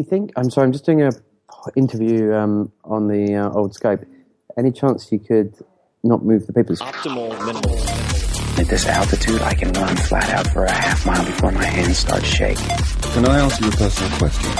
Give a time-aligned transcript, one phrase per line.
[0.00, 0.32] you think?
[0.36, 1.12] I'm sorry, I'm just doing a
[1.76, 4.06] interview um, on the uh, old Skype.
[4.56, 5.54] Any chance you could
[6.02, 6.80] not move the papers?
[6.80, 7.78] Optimal minimal.
[8.58, 11.98] At this altitude, I can run flat out for a half mile before my hands
[11.98, 12.68] start shaking.
[13.12, 14.50] Can I ask you a personal question?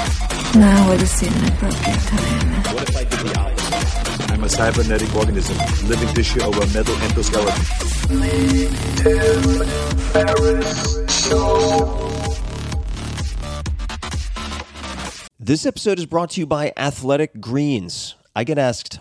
[0.61, 2.75] Now would seem an appropriate time.
[2.75, 4.31] What if I did the opposite?
[4.33, 5.57] I'm a cybernetic organism,
[5.89, 8.13] living tissue over metal endoskeleton.
[15.45, 18.15] This episode is brought to you by Athletic Greens.
[18.37, 19.01] I get asked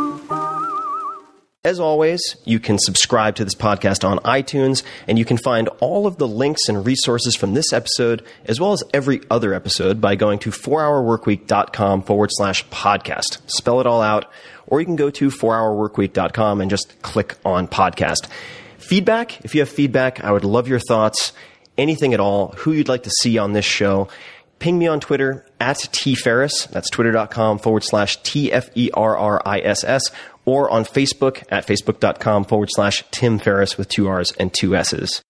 [1.63, 6.07] As always, you can subscribe to this podcast on iTunes, and you can find all
[6.07, 10.15] of the links and resources from this episode, as well as every other episode, by
[10.15, 13.41] going to 4hourworkweek.com forward slash podcast.
[13.45, 14.25] Spell it all out,
[14.65, 18.27] or you can go to 4hourworkweek.com and just click on podcast.
[18.79, 21.31] Feedback, if you have feedback, I would love your thoughts,
[21.77, 24.07] anything at all, who you'd like to see on this show.
[24.57, 30.01] Ping me on Twitter at tferriss, that's twitter.com forward slash T-F-E-R-R-I-S-S,
[30.45, 35.23] or on Facebook at facebook.com forward slash Tim Ferriss with two R's and two S's.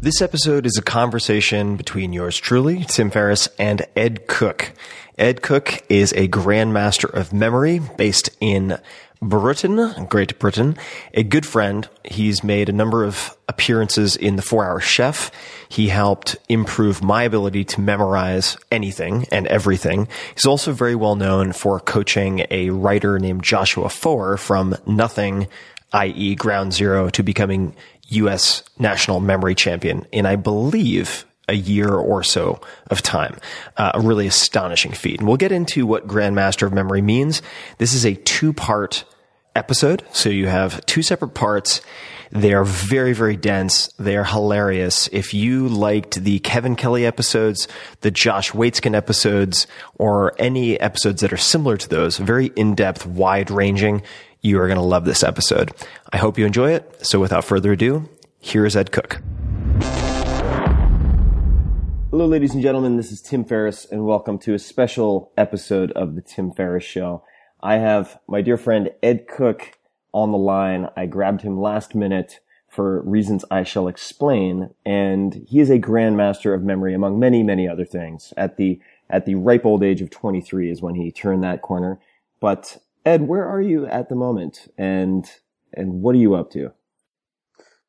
[0.00, 4.72] This episode is a conversation between yours truly, Tim Ferriss, and Ed Cooke.
[5.16, 8.80] Ed Cooke is a grandmaster of memory based in
[9.22, 10.76] Britain, Great Britain,
[11.14, 11.88] a good friend.
[12.04, 15.30] He's made a number of appearances in The Four Hour Chef.
[15.68, 20.08] He helped improve my ability to memorize anything and everything.
[20.34, 25.46] He's also very well known for coaching a writer named Joshua Foer from nothing,
[25.92, 26.34] i.e.
[26.34, 27.76] ground zero, to becoming
[28.08, 28.64] U.S.
[28.80, 32.60] national memory champion in, I believe, a year or so
[32.90, 33.36] of time.
[33.76, 35.20] Uh, a really astonishing feat.
[35.20, 37.40] And we'll get into what Grandmaster of Memory means.
[37.78, 39.04] This is a two part
[39.54, 40.02] episode.
[40.12, 41.80] So you have two separate parts.
[42.30, 43.88] They are very, very dense.
[43.98, 45.08] They are hilarious.
[45.12, 47.68] If you liked the Kevin Kelly episodes,
[48.00, 54.02] the Josh Waitzkin episodes, or any episodes that are similar to those, very in-depth, wide-ranging,
[54.40, 55.72] you are going to love this episode.
[56.12, 57.04] I hope you enjoy it.
[57.04, 58.08] So without further ado,
[58.40, 59.20] here is Ed Cooke.
[62.10, 62.96] Hello, ladies and gentlemen.
[62.96, 67.24] This is Tim Ferriss, and welcome to a special episode of the Tim Ferriss Show.
[67.62, 69.78] I have my dear friend Ed Cooke
[70.12, 70.88] on the line.
[70.96, 76.54] I grabbed him last minute for reasons I shall explain, and he is a grandmaster
[76.54, 78.32] of memory among many, many other things.
[78.36, 78.80] At the
[79.10, 82.00] at the ripe old age of 23 is when he turned that corner.
[82.40, 85.30] But Ed, where are you at the moment, and
[85.74, 86.72] and what are you up to?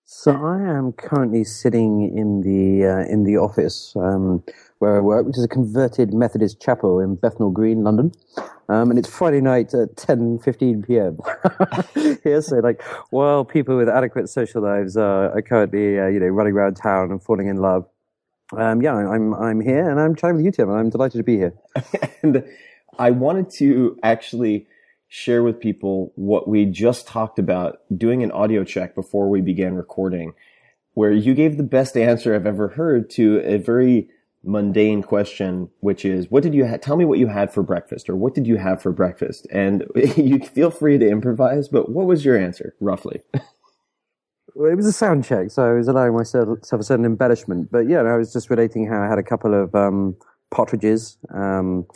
[0.06, 4.44] So I am currently sitting in the uh, in the office um,
[4.84, 8.12] where I work, which is a converted Methodist chapel in Bethnal Green, London.
[8.68, 12.20] Um, and it's Friday night at 10.15 p.m.
[12.24, 16.28] here, so like while people with adequate social lives are, are currently uh, you know
[16.28, 17.86] running around town and falling in love,
[18.58, 21.24] um, yeah, I'm I'm here and I'm chatting with you, Tim, and I'm delighted to
[21.24, 21.54] be here.
[22.22, 22.44] and
[23.00, 24.68] I wanted to actually
[25.08, 29.76] share with people what we just talked about doing an audio check before we began
[29.76, 30.34] recording,
[30.94, 34.10] where you gave the best answer I've ever heard to a very
[34.44, 38.10] mundane question, which is, what did you ha- tell me what you had for breakfast
[38.10, 39.48] or what did you have for breakfast?
[39.52, 39.86] And
[40.18, 43.22] you feel free to improvise, but what was your answer roughly?
[44.56, 47.72] Well, it was a sound check, so I was allowing myself a certain embellishment.
[47.72, 50.16] But yeah, I was just relating how I had a couple of um,
[50.52, 51.88] partridges, um,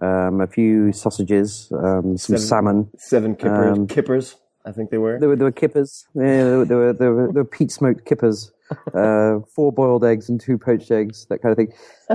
[0.00, 2.90] um, a few sausages, um, some Seven- salmon.
[2.98, 4.36] Seven kippers, Um, kippers,
[4.66, 5.20] I think they were.
[5.20, 6.04] There were there were kippers.
[6.16, 8.50] Yeah, there were there were, there were, there were peat smoked kippers.
[8.94, 11.72] Uh, four boiled eggs and two poached eggs, that kind of thing.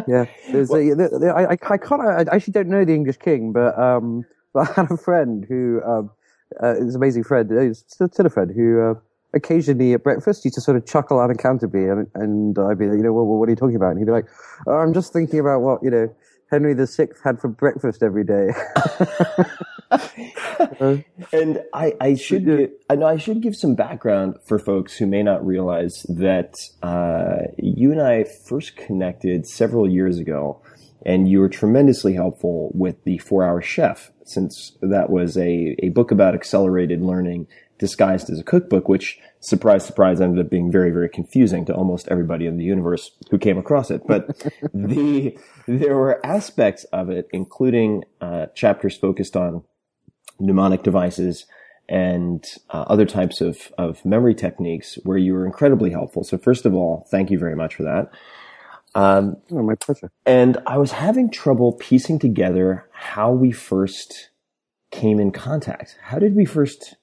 [0.08, 2.02] Yeah, there's a, there, there, I, I, I can't.
[2.02, 5.82] I actually don't know the English king, but um, but I had a friend who
[5.84, 6.12] um,
[6.62, 7.52] uh, is an amazing friend.
[7.52, 8.94] uh, He's still, still a friend who uh,
[9.34, 13.04] occasionally at breakfast used to sort of chuckle unaccountably, and and I'd be like, you
[13.04, 13.92] know, well, what are you talking about?
[13.92, 14.28] And he'd be like,
[14.68, 16.14] oh, I'm just thinking about what you know
[16.50, 18.50] Henry VI had for breakfast every day.
[21.32, 25.06] And I, I should give, I know I should give some background for folks who
[25.06, 30.62] may not realize that uh, you and I first connected several years ago,
[31.06, 35.90] and you were tremendously helpful with the Four Hour Chef, since that was a, a
[35.90, 37.48] book about accelerated learning
[37.80, 42.08] disguised as a cookbook, which surprise, surprise, ended up being very, very confusing to almost
[42.10, 44.02] everybody in the universe who came across it.
[44.08, 44.28] But
[44.74, 45.38] the
[45.68, 49.64] there were aspects of it, including uh, chapters focused on
[50.40, 51.46] mnemonic devices
[51.90, 56.24] and uh, other types of, of memory techniques where you were incredibly helpful.
[56.24, 58.12] So first of all, thank you very much for that.
[58.96, 60.12] Um, oh, my pleasure.
[60.26, 64.32] and I was having trouble piecing together how we first
[64.92, 65.98] came in contact.
[66.02, 66.96] How did we first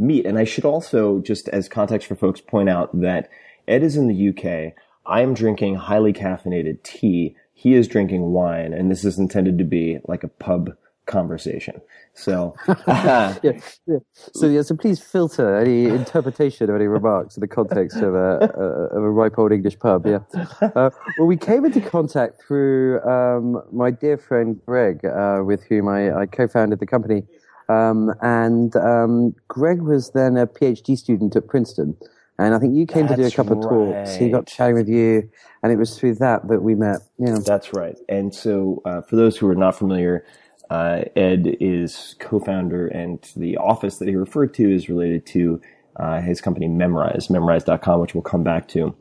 [0.00, 0.26] meet?
[0.26, 3.28] And I should also, just as context for folks, point out that
[3.68, 4.74] Ed is in the UK.
[5.06, 7.36] I am drinking highly caffeinated tea.
[7.54, 10.70] He is drinking wine, and this is intended to be like a pub
[11.06, 11.80] conversation.
[12.14, 12.54] So,
[12.88, 13.98] yeah, yeah.
[14.14, 18.38] So yeah, so please filter any interpretation of any remarks in the context of a,
[18.56, 20.06] a of a ripe old English pub.
[20.06, 20.20] Yeah.
[20.60, 25.88] Uh, well, we came into contact through um, my dear friend Greg, uh, with whom
[25.88, 27.24] I, I co-founded the company,
[27.70, 31.96] um, and um, Greg was then a PhD student at Princeton.
[32.38, 34.16] And I think you came to do a That's couple of talks.
[34.16, 35.28] He got chatting with you,
[35.62, 37.00] and it was through that that we met.
[37.18, 37.38] Yeah.
[37.44, 37.98] That's right.
[38.08, 40.24] And so, uh, for those who are not familiar,
[40.70, 45.60] uh, Ed is co-founder, and the office that he referred to is related to
[45.96, 48.96] uh, his company Memrise, Memrise.com, which we'll come back to.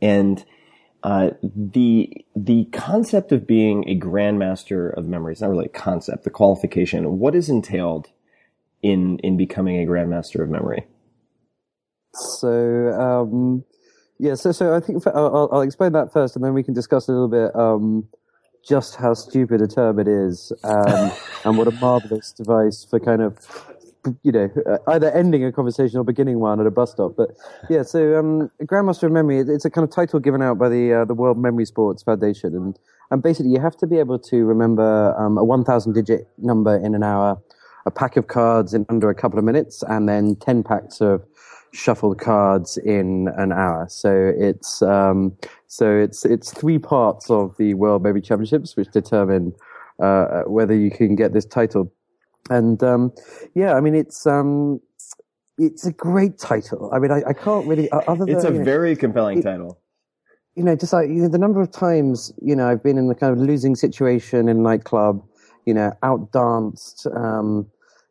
[0.00, 0.44] And
[1.02, 6.24] uh, the the concept of being a grandmaster of memory is not really a concept.
[6.24, 8.08] The qualification, what is entailed
[8.82, 10.86] in in becoming a grandmaster of memory?
[12.14, 13.64] So um,
[14.18, 16.74] yeah, so so I think I'll, I'll- I'll explain that first, and then we can
[16.74, 18.08] discuss a little bit um,
[18.68, 21.12] just how stupid a term it is, um,
[21.44, 23.38] and what a marvelous device for kind of
[24.22, 27.14] you know uh, either ending a conversation or beginning one at a bus stop.
[27.16, 27.30] But
[27.68, 30.92] yeah, so um, Grandmaster of Memory, it's a kind of title given out by the
[30.92, 32.78] uh, the World Memory Sports Foundation, and
[33.10, 36.76] and basically you have to be able to remember um, a one thousand digit number
[36.76, 37.40] in an hour,
[37.86, 41.22] a pack of cards in under a couple of minutes, and then ten packs of
[41.72, 43.86] shuffled cards in an hour.
[43.88, 49.52] So it's um, so it's it's three parts of the World Memory Championships which determine
[50.00, 51.92] uh, whether you can get this title.
[52.48, 53.12] And um,
[53.54, 54.80] yeah, I mean it's um,
[55.58, 56.90] it's a great title.
[56.92, 59.38] I mean I, I can't really uh, other than It's a you know, very compelling
[59.38, 59.78] it- title.
[60.56, 63.08] you know, just like you know, the number of times you know I've been in
[63.08, 65.22] the kind of losing situation in nightclub,
[65.66, 67.06] you know, outdanced.
[67.14, 67.66] Um,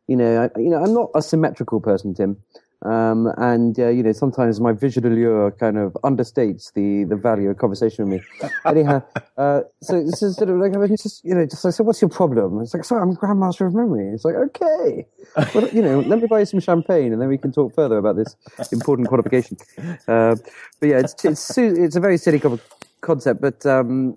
[0.06, 2.36] you know, I, you know, I'm not a symmetrical person, Tim,
[2.82, 7.50] um, and uh, you know, sometimes my visual allure kind of understates the the value
[7.50, 8.48] of conversation with me.
[8.64, 9.02] Anyhow,
[9.36, 11.84] uh, so this is sort of like I mean, just you know, just I said,
[11.84, 12.60] what's your problem?
[12.62, 14.08] It's like, sorry, I'm grandmaster of memory.
[14.08, 15.06] It's like, okay,
[15.54, 17.98] well, you know, let me buy you some champagne, and then we can talk further
[17.98, 18.36] about this
[18.72, 19.58] important qualification.
[20.08, 20.36] Uh,
[20.80, 22.58] but yeah, it's it's it's a very silly co-
[23.02, 24.16] concept, but um,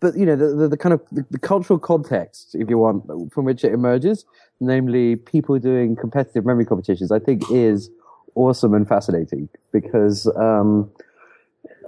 [0.00, 3.04] but you know, the, the, the kind of the, the cultural context, if you want,
[3.32, 4.24] from which it emerges,
[4.60, 7.90] namely people doing competitive memory competitions, I think is
[8.34, 10.90] awesome and fascinating because um,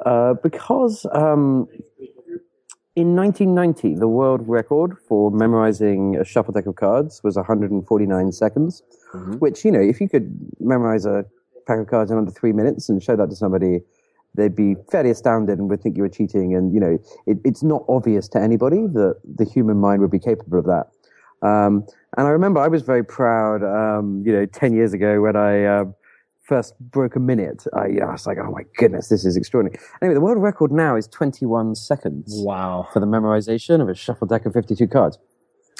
[0.04, 1.68] uh, because um,
[2.96, 8.82] in 1990 the world record for memorizing a shuffle deck of cards was 149 seconds,
[9.38, 11.24] which you know if you could memorize a
[11.66, 13.80] pack of cards in under three minutes and show that to somebody,
[14.34, 16.54] they'd be fairly astounded and would think you were cheating.
[16.54, 20.18] And you know, it, it's not obvious to anybody that the human mind would be
[20.18, 20.86] capable of that.
[21.46, 25.36] Um, and I remember I was very proud, um, you know, 10 years ago when
[25.36, 25.94] I um,
[26.42, 27.64] first broke a minute.
[27.72, 29.78] I, I was like, oh my goodness, this is extraordinary.
[30.02, 32.88] Anyway, the world record now is 21 seconds Wow.
[32.92, 35.18] for the memorization of a shuffle deck of 52 cards.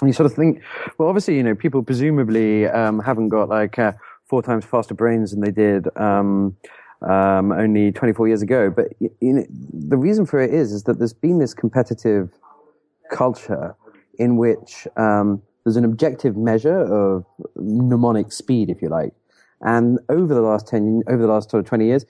[0.01, 0.63] And you sort of think,
[0.97, 3.93] well, obviously, you know, people presumably um, haven't got like uh,
[4.29, 6.57] four times faster brains than they did um,
[7.09, 8.71] um, only 24 years ago.
[8.71, 12.31] But the reason for it is, is that there's been this competitive
[13.11, 13.75] culture
[14.19, 17.25] in which um, there's an objective measure of
[17.57, 19.13] mnemonic speed, if you like.
[19.63, 22.07] And over the last 10, over the last sort of 20 years,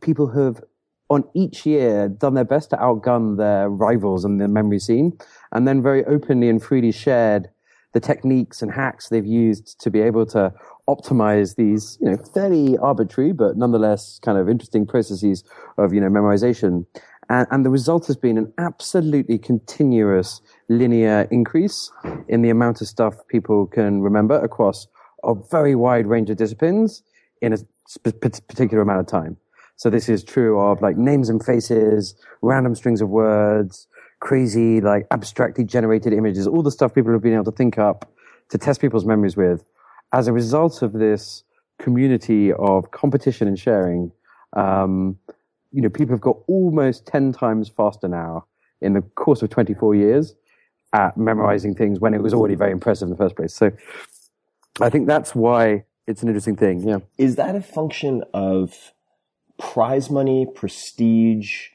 [0.00, 0.62] people have
[1.10, 5.18] on each year done their best to outgun their rivals in the memory scene
[5.52, 7.50] and then very openly and freely shared
[7.92, 10.52] the techniques and hacks they've used to be able to
[10.94, 15.44] optimize these, you know, fairly arbitrary but nonetheless kind of interesting processes
[15.78, 16.84] of, you know, memorization.
[17.28, 21.90] And, and the result has been an absolutely continuous linear increase
[22.28, 24.86] in the amount of stuff people can remember across
[25.22, 27.02] a very wide range of disciplines
[27.40, 29.36] in a sp- particular amount of time.
[29.76, 33.86] So this is true of like names and faces, random strings of words,
[34.20, 38.12] crazy, like abstractly generated images, all the stuff people have been able to think up
[38.50, 39.64] to test people's memories with.
[40.12, 41.44] As a result of this
[41.78, 44.12] community of competition and sharing,
[44.54, 45.18] um,
[45.72, 48.46] you know, people have got almost 10 times faster now
[48.80, 50.34] in the course of 24 years
[50.92, 53.54] at memorizing things when it was already very impressive in the first place.
[53.54, 53.70] So
[54.80, 56.86] I think that's why it's an interesting thing.
[56.86, 56.98] Yeah.
[57.18, 58.92] Is that a function of
[59.58, 61.68] prize money, prestige,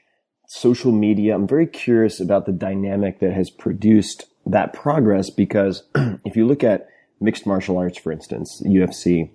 [0.46, 1.34] social media?
[1.34, 5.84] I'm very curious about the dynamic that has produced that progress because
[6.24, 6.88] if you look at
[7.20, 9.30] mixed martial arts, for instance, UFC,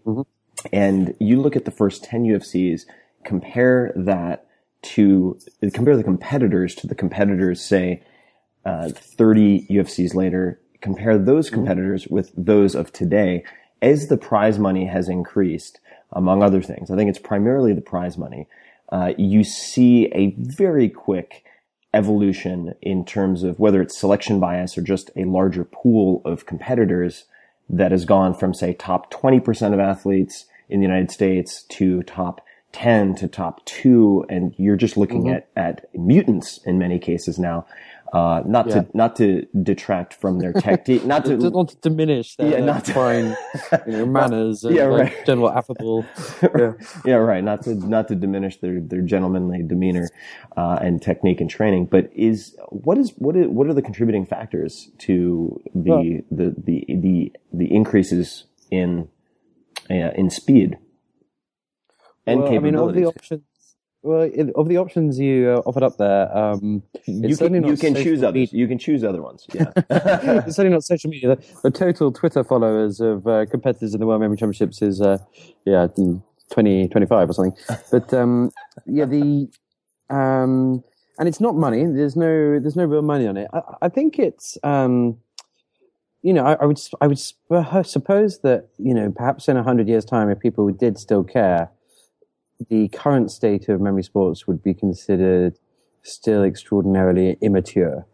[0.71, 2.81] and you look at the first 10 UFCs,
[3.23, 4.45] compare that
[4.83, 5.39] to,
[5.73, 8.03] compare the competitors to the competitors, say,
[8.65, 13.43] uh, 30 UFCs later, compare those competitors with those of today,
[13.81, 15.79] as the prize money has increased,
[16.11, 18.47] among other things, I think it's primarily the prize money,
[18.89, 21.43] uh, you see a very quick
[21.93, 27.25] evolution in terms of whether it's selection bias or just a larger pool of competitors
[27.72, 32.42] that has gone from, say, top 20% of athletes in the United States to top
[32.74, 34.25] 10 to top two.
[34.30, 35.36] And you're just looking mm-hmm.
[35.36, 37.66] at, at mutants in many cases now.
[38.13, 38.74] Uh, not Yeah.
[38.82, 42.84] to, not to detract from their tactic, not to, not to diminish their Yeah, not
[42.86, 43.38] to- fine
[43.88, 45.25] you know, manners and Yeah, like, right.
[45.25, 46.06] general affable.
[46.60, 46.74] Yeah.
[47.06, 47.44] yeah, right.
[47.44, 50.10] Not to not to diminish their their gentlemanly demeanor
[50.58, 54.25] uh, and technique and training, but is what is what is, what are the contributing
[54.25, 59.08] factors to the Well- the, the the the increases in
[59.89, 60.77] uh, in speed
[62.27, 63.01] and Well, I mean, capabilities?
[63.01, 63.44] the options,
[64.03, 67.93] well, it, of the options you uh, offered up there, um, you can you can
[67.93, 68.51] choose others.
[68.51, 69.46] You can choose other ones.
[69.53, 69.72] Yeah.
[69.75, 71.36] it's certainly not social media.
[71.36, 75.20] The, the total Twitter followers of uh, competitors in the World Memory Championships is, uh,
[75.65, 77.55] yeah, mm, 20, 25 or something.
[77.91, 78.50] But um,
[78.88, 79.48] yeah, the
[80.10, 80.84] um,
[81.20, 81.86] and it's not money.
[81.86, 83.50] There's no there's no real money on it.
[83.53, 85.20] I, I think it's um,
[86.24, 87.20] you know I, I would I would
[87.86, 91.70] suppose that you know perhaps in a hundred years' time, if people did still care,
[92.70, 95.58] the current state of memory sports would be considered
[96.03, 98.06] still extraordinarily immature.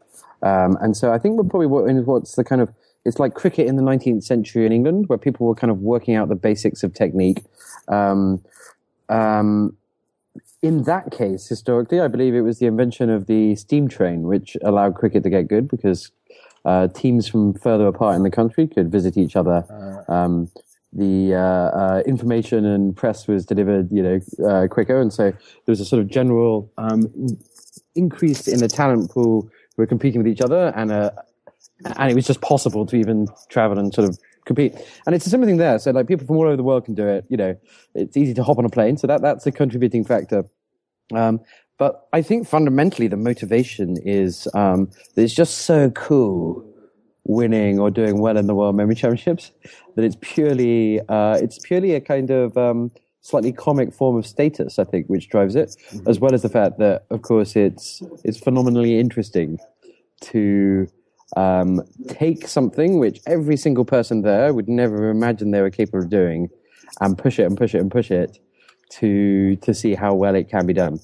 [0.42, 2.70] Um, and so I think we're probably what, in what's the kind of
[3.06, 6.16] it's like cricket in the 19th century in England, where people were kind of working
[6.16, 7.42] out the basics of technique.
[7.88, 8.44] Um,
[9.08, 9.78] um,
[10.62, 14.58] in that case, historically, I believe it was the invention of the steam train, which
[14.62, 16.12] allowed cricket to get good because
[16.66, 19.64] uh, teams from further apart in the country could visit each other.
[20.10, 20.52] Um,
[20.94, 25.40] the uh, uh, information and press was delivered, you know, uh, quicker, and so there
[25.68, 27.38] was a sort of general um,
[27.96, 31.12] increase in the talent pool who were competing with each other, and uh,
[31.98, 34.74] and it was just possible to even travel and sort of compete.
[35.06, 35.78] And it's a similar thing there.
[35.78, 37.26] So like people from all over the world can do it.
[37.30, 37.56] You know,
[37.94, 40.46] it's easy to hop on a plane, so that that's a contributing factor.
[41.14, 41.42] Um,
[41.78, 46.66] but I think fundamentally the motivation is um, that it's just so cool
[47.28, 49.52] winning or doing well in the World Memory Championships
[49.96, 52.92] that it's purely uh, it's purely a kind of um,
[53.22, 55.76] slightly comic form of status, I think, which drives it,
[56.08, 59.60] as well as the fact that, of course, it's it's phenomenally interesting
[60.22, 60.88] to
[61.36, 66.10] um, take something which every single person there would never imagine they were capable of
[66.10, 66.50] doing,
[67.02, 68.40] and push it and push it and push it
[68.90, 71.00] to to see how well it can be done.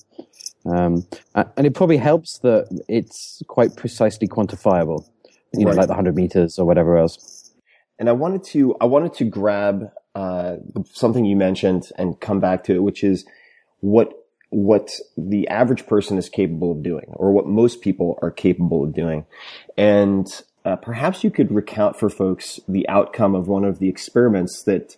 [0.65, 5.06] Um, and it probably helps that it's quite precisely quantifiable,
[5.54, 5.78] you know, Right.
[5.80, 7.52] like the hundred meters or whatever else.
[8.00, 10.58] and I wanted to I wanted to grab uh,
[10.92, 13.26] something you mentioned and come back to it, which is
[13.82, 14.14] what
[14.50, 18.94] what the average person is capable of doing, or what most people are capable of
[18.94, 19.26] doing,
[19.78, 20.28] and
[20.66, 24.96] uh, perhaps you could recount for folks the outcome of one of the experiments that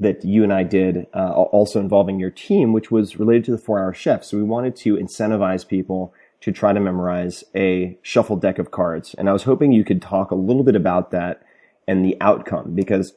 [0.00, 3.58] that you and I did, uh, also involving your team, which was related to the
[3.58, 4.24] four hour chef.
[4.24, 6.12] So we wanted to incentivize people
[6.44, 9.14] to try to memorize a shuffle deck of cards.
[9.14, 11.42] And I was hoping you could talk a little bit about that
[11.88, 13.14] and the outcome because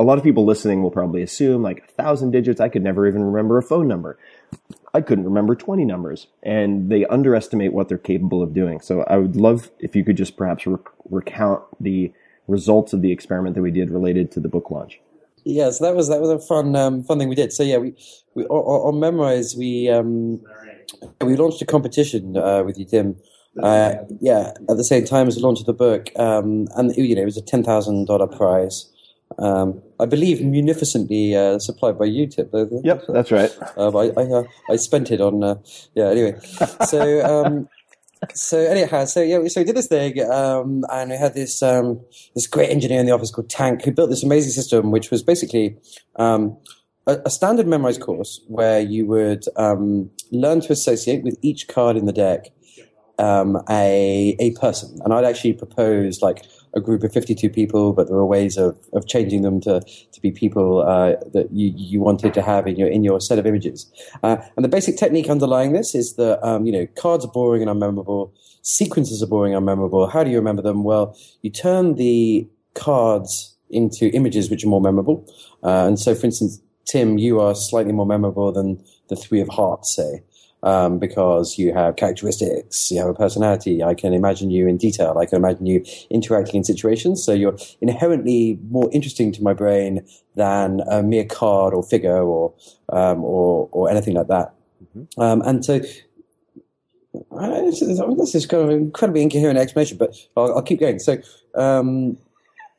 [0.00, 2.58] a lot of people listening will probably assume like a thousand digits.
[2.58, 4.18] I could never even remember a phone number.
[4.94, 8.80] I couldn't remember 20 numbers and they underestimate what they're capable of doing.
[8.80, 12.10] So I would love if you could just perhaps rec- recount the
[12.48, 14.98] results of the experiment that we did related to the book launch.
[15.46, 17.52] Yeah, so that was that was a fun um, fun thing we did.
[17.52, 17.94] So yeah, we,
[18.34, 20.40] we on, on Memrise we um,
[21.20, 23.16] we launched a competition uh, with you, Tim.
[23.62, 27.14] Uh, yeah, at the same time as the launch of the book, um, and you
[27.14, 28.92] know it was a ten thousand dollar prize.
[29.38, 32.80] Um, I believe munificently uh, supplied by UTIP.
[32.82, 33.56] Yep, that's right.
[33.76, 35.44] Um, I I, uh, I, spent it on.
[35.44, 35.54] Uh,
[35.94, 36.08] yeah.
[36.10, 36.40] Anyway,
[36.88, 37.68] so um,
[38.34, 42.00] so anyhow, so yeah, so we did this thing, um, and we had this um,
[42.34, 45.22] this great engineer in the office called Tank who built this amazing system, which was
[45.22, 45.76] basically
[46.16, 46.56] um,
[47.06, 51.96] a, a, standard Memrise course where you would um, learn to associate with each card
[51.96, 52.46] in the deck
[53.18, 56.44] um, a a person, and I'd actually propose like
[56.76, 60.20] a group of 52 people, but there were ways of, of changing them to, to
[60.20, 63.46] be people uh, that you, you wanted to have in your in your set of
[63.46, 63.90] images.
[64.22, 67.66] Uh, and the basic technique underlying this is that um, you know cards are boring
[67.66, 68.30] and unmemorable,
[68.62, 70.12] sequences are boring and unmemorable.
[70.12, 70.84] How do you remember them?
[70.84, 75.26] Well, you turn the cards into images which are more memorable.
[75.64, 79.48] Uh, and so, for instance, Tim, you are slightly more memorable than the three of
[79.48, 80.22] hearts, say
[80.66, 83.84] um, because you have characteristics, you have a personality.
[83.84, 85.16] I can imagine you in detail.
[85.16, 87.22] I can imagine you interacting in situations.
[87.22, 90.04] So you're inherently more interesting to my brain
[90.34, 92.52] than a mere card or figure or
[92.88, 94.54] um, or or anything like that.
[94.84, 95.22] Mm-hmm.
[95.22, 95.80] Um, and so
[98.16, 100.98] this is kind of an incredibly incoherent explanation, but I'll, I'll keep going.
[100.98, 101.18] So,
[101.54, 102.18] um,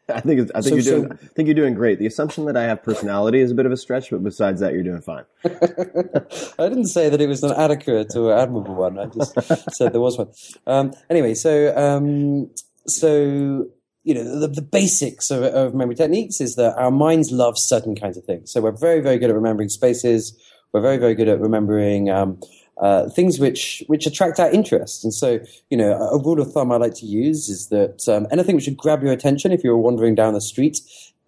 [0.10, 1.18] I think it's, I think so, you're doing.
[1.18, 2.00] So, I think you're doing great.
[2.00, 4.74] The assumption that I have personality is a bit of a stretch, but besides that,
[4.74, 5.26] you're doing fine.
[5.46, 8.98] I didn't say that it was an adequate or admirable one.
[8.98, 9.34] I just
[9.76, 10.30] said there was one.
[10.66, 12.50] Um, anyway, so um,
[12.88, 13.68] so
[14.04, 17.96] you know the, the basics of, of, memory techniques is that our minds love certain
[17.96, 18.52] kinds of things.
[18.52, 20.38] So we're very very good at remembering spaces.
[20.72, 22.40] We're very very good at remembering um,
[22.82, 25.04] uh, things which which attract our interest.
[25.04, 28.28] And so, you know, a, rule of thumb I like to use is that um,
[28.32, 30.80] anything which would grab your attention if you were wandering down the street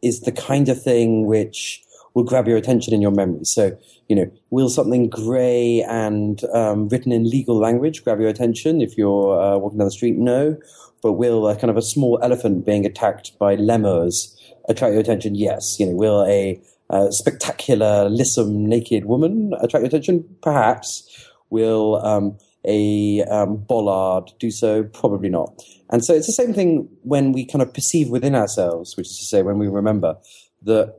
[0.03, 1.81] is the kind of thing which
[2.13, 3.43] will grab your attention in your memory.
[3.43, 8.81] So, you know, will something grey and um, written in legal language grab your attention
[8.81, 10.17] if you're uh, walking down the street?
[10.17, 10.57] No.
[11.01, 14.35] But will a kind of a small elephant being attacked by lemurs
[14.67, 15.35] attract your attention?
[15.35, 15.79] Yes.
[15.79, 20.25] You know, will a uh, spectacular, lissom, naked woman attract your attention?
[20.41, 21.28] Perhaps.
[21.49, 24.83] Will um, a um, bollard do so?
[24.83, 25.61] Probably not.
[25.89, 29.17] And so it's the same thing when we kind of perceive within ourselves, which is
[29.19, 30.17] to say, when we remember
[30.63, 30.95] that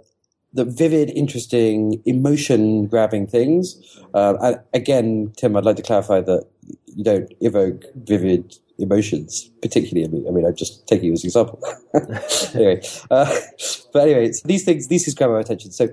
[0.53, 3.77] the vivid, interesting, emotion grabbing things.
[4.15, 6.47] Uh, again, Tim, I'd like to clarify that
[6.87, 10.05] you don't evoke vivid emotions, particularly.
[10.05, 11.63] I mean, I mean, I just taking you as an example.
[12.55, 13.33] anyway, uh,
[13.93, 15.71] but anyway, these things, these things grab our attention.
[15.71, 15.89] So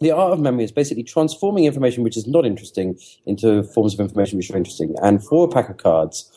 [0.00, 4.00] the art of memory is basically transforming information which is not interesting into forms of
[4.00, 4.94] information which are interesting.
[5.02, 6.30] And for a pack of cards,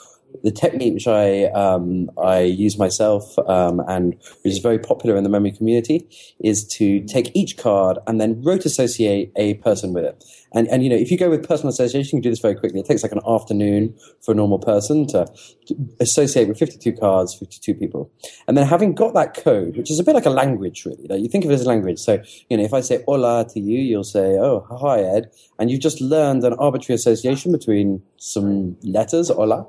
[0.44, 5.24] the technique which I um, I use myself um, and which is very popular in
[5.24, 6.08] the memory community
[6.40, 10.24] is to take each card and then rote associate a person with it.
[10.54, 12.56] And and you know if you go with personal association, you can do this very
[12.56, 12.80] quickly.
[12.80, 15.26] It takes like an afternoon for a normal person to,
[15.68, 18.12] to associate with 52 cards, 52 people,
[18.48, 21.08] and then having got that code, which is a bit like a language really.
[21.08, 22.00] Like you think of it as a language.
[22.00, 25.70] So you know if I say hola to you, you'll say oh hi Ed, and
[25.70, 29.68] you've just learned an arbitrary association between some letters hola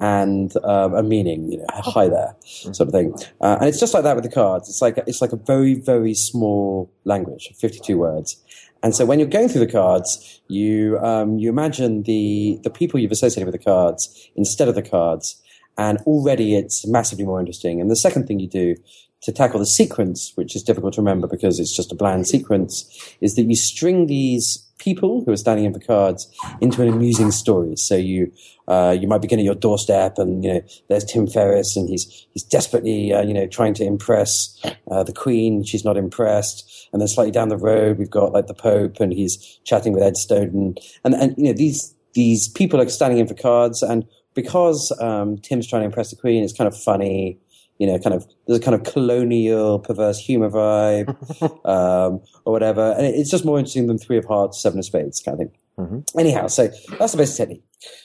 [0.00, 3.14] and um, a meaning, you know, hi there, sort of thing.
[3.40, 4.68] Uh, and it's just like that with the cards.
[4.68, 8.36] It's like it's like a very very small language, fifty two words.
[8.82, 12.98] And so when you're going through the cards, you um, you imagine the the people
[12.98, 15.40] you've associated with the cards instead of the cards,
[15.78, 17.80] and already it's massively more interesting.
[17.80, 18.74] And the second thing you do
[19.22, 23.16] to tackle the sequence, which is difficult to remember because it's just a bland sequence,
[23.20, 26.28] is that you string these people who are standing in for cards
[26.60, 27.76] into an amusing story.
[27.76, 28.32] So you
[28.68, 32.26] uh, you might begin at your doorstep, and you know there's Tim Ferriss, and he's
[32.32, 35.64] he's desperately uh, you know trying to impress uh, the Queen.
[35.64, 39.12] She's not impressed, and then slightly down the road we've got like the Pope, and
[39.12, 43.26] he's chatting with Ed Snowden, and and you know these these people are standing in
[43.26, 47.38] for cards, and because um, Tim's trying to impress the Queen, it's kind of funny.
[47.78, 51.08] You know, kind of there's a kind of colonial, perverse humor vibe,
[51.66, 55.20] um, or whatever, and it's just more interesting than Three of Hearts, Seven of Spades
[55.20, 55.58] kind of thing.
[56.18, 57.62] Anyhow, so that's the basic technique.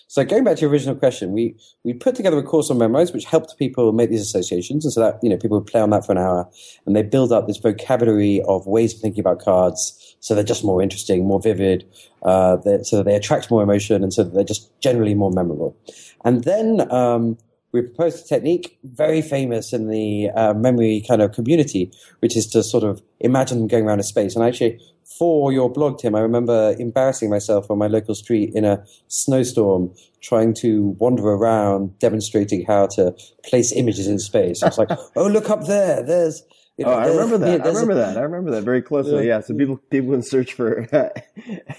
[0.08, 3.13] So going back to your original question, we we put together a course on Memrise,
[3.13, 5.89] which helped people make these associations, and so that you know people would play on
[5.89, 6.49] that for an hour,
[6.86, 10.63] and they build up this vocabulary of ways of thinking about cards, so they're just
[10.63, 11.86] more interesting, more vivid,
[12.23, 15.75] uh, so that they attract more emotion, and so that they're just generally more memorable.
[16.23, 17.38] And then um,
[17.71, 22.47] we proposed a technique very famous in the uh, memory kind of community, which is
[22.47, 24.36] to sort of imagine them going around a space.
[24.36, 24.80] And actually,
[25.17, 29.91] for your blog, Tim, I remember embarrassing myself on my local street in a snowstorm,
[30.21, 34.63] trying to wander around, demonstrating how to place images in space.
[34.63, 36.03] I was like, "Oh, look up there!
[36.03, 36.43] There's."
[36.77, 37.62] you Oh, I remember yeah, that.
[37.62, 38.17] I there's a- remember that.
[38.17, 39.25] I remember that very closely.
[39.27, 39.38] Yeah.
[39.38, 39.39] Yeah.
[39.41, 40.88] So people people can search for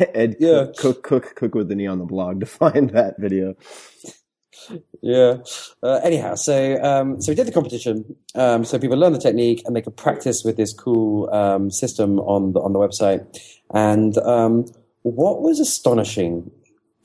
[0.00, 0.66] Ed Yeah.
[0.76, 3.54] Cooke, Cooke Cooke Cooke with the knee on the blog to find that video.
[5.00, 5.38] Yeah.
[5.82, 8.16] Uh, anyhow, so um, so we did the competition.
[8.34, 12.18] Um, so people learn the technique and they could practice with this cool um, system
[12.20, 13.24] on the on the website.
[13.72, 14.66] And um,
[15.02, 16.50] what was astonishing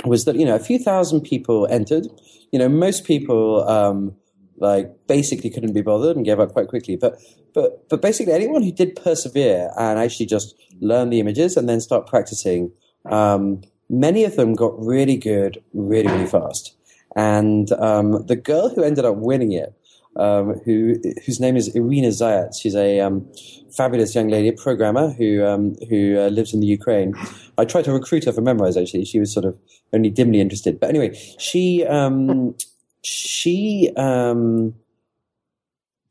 [0.05, 2.07] was that you know a few thousand people entered.
[2.51, 4.15] You know, most people um,
[4.57, 6.95] like basically couldn't be bothered and gave up quite quickly.
[6.95, 7.19] But
[7.53, 11.79] but but basically anyone who did persevere and actually just learn the images and then
[11.79, 12.71] start practicing,
[13.09, 16.75] um, many of them got really good really really fast.
[17.15, 19.73] And um, the girl who ended up winning it,
[20.15, 20.95] um, who
[21.25, 23.27] whose name is Irina Zayat, she's a um,
[23.75, 27.13] fabulous young lady, a programmer who um, who uh, lives in the Ukraine.
[27.57, 28.79] I tried to recruit her for Memrise.
[28.79, 29.57] Actually, she was sort of
[29.91, 30.79] only dimly interested.
[30.79, 32.55] But anyway, she um,
[33.03, 34.75] she um,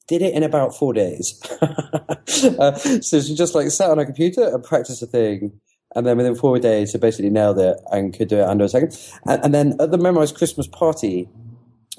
[0.08, 1.40] did it in about four days.
[1.62, 5.60] uh, so she just like sat on her computer and practiced a thing.
[5.94, 8.68] And then within four days, she basically nailed it and could do it under a
[8.68, 8.96] second.
[9.26, 11.28] And, and then at the Memrise Christmas party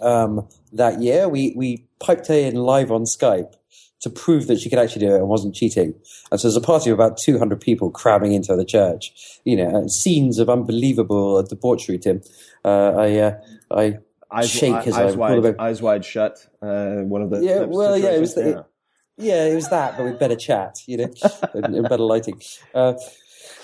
[0.02, 3.54] um, that year, we, we piped her in live on Skype
[4.02, 5.94] to prove that she could actually do it and wasn't cheating.
[6.32, 9.14] And so there's a party of about 200 people cramming into the church.
[9.46, 12.22] You know, and scenes of unbelievable debauchery, Tim.
[12.66, 13.98] Uh, I, uh, I
[14.32, 16.40] Eyes, shake eyes, as I eyes wide, eyes wide shut.
[16.62, 18.66] Uh, one of the Yeah, well, yeah, it was the-
[19.16, 21.14] Yeah, it was that, but with better chat, you know,
[21.54, 22.42] and, and better lighting.
[22.74, 22.96] Uh,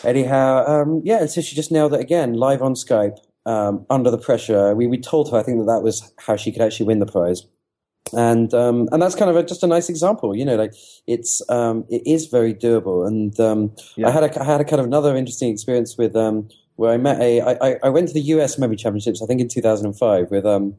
[0.04, 4.12] anyhow, um, yeah, and so she just nailed it again, live on Skype, um, under
[4.12, 4.76] the pressure.
[4.76, 7.06] We we told her, I think that that was how she could actually win the
[7.06, 7.44] prize,
[8.14, 10.74] and um, and that's kind of a, just a nice example, you know, like
[11.08, 13.06] it's um, it is very doable.
[13.06, 16.50] And um, I had a I had a kind of another interesting experience with um,
[16.80, 19.50] where I met a I, I- went to the US Memory Championships, I think in
[19.50, 20.76] 2005 with um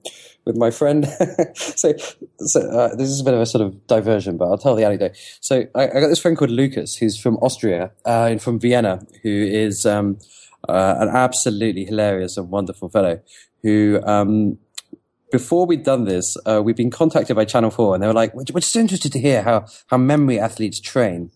[0.47, 1.07] with my friend.
[1.55, 1.93] so
[2.39, 4.85] so uh, this is a bit of a sort of diversion, but I'll tell the
[4.85, 5.13] anecdote.
[5.41, 9.07] So I, I got this friend called Lucas, who's from Austria, uh, and from Vienna,
[9.23, 10.19] who is um,
[10.67, 13.21] uh, an absolutely hilarious and wonderful fellow.
[13.63, 14.57] Who um,
[15.31, 18.35] before we'd done this, uh, we'd been contacted by Channel Four, and they were like,
[18.35, 21.31] "We're we're just interested to hear how how memory athletes train."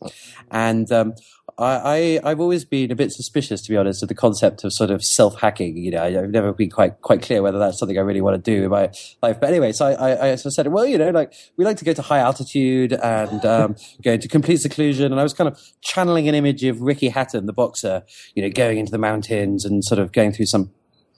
[0.50, 1.12] And um,
[1.58, 4.72] I, I I've always been a bit suspicious, to be honest, of the concept of
[4.72, 5.76] sort of self hacking.
[5.76, 8.42] You know, I- I've never been quite quite clear whether that's something I really want
[8.42, 8.90] to do in my
[9.22, 9.40] life.
[9.40, 11.76] But anyway, so I I, I sort of said, well, you know, like we like
[11.78, 15.48] to go to high altitude and um, go into complete seclusion, and I was kind
[15.48, 18.02] of channeling an image of Ricky Hatton, the boxer,
[18.34, 20.70] you know, going into the mountains and sort of going through some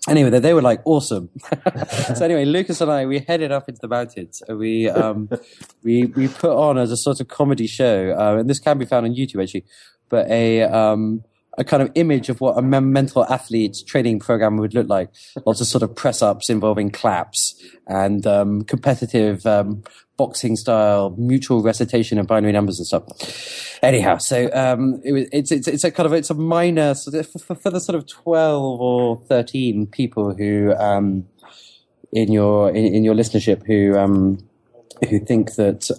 [0.08, 1.30] anyway, they, they were like awesome.
[2.14, 4.42] so anyway, Lucas and I we headed up into the mountains.
[4.46, 5.28] And we um,
[5.82, 8.84] we we put on as a sort of comedy show, uh, and this can be
[8.84, 9.64] found on YouTube actually.
[10.08, 11.24] But a um,
[11.58, 15.10] a kind of image of what a mental athlete's training program would look like.
[15.44, 17.54] Lots of sort of press ups involving claps
[17.86, 19.82] and um, competitive um,
[20.16, 23.78] boxing style mutual recitation of binary numbers and stuff.
[23.82, 27.70] Anyhow, so um, it it's, it's it's a kind of it's a minor for, for
[27.70, 31.26] the sort of twelve or thirteen people who um,
[32.12, 34.38] in your in, in your listenership who um,
[35.08, 35.90] who think that.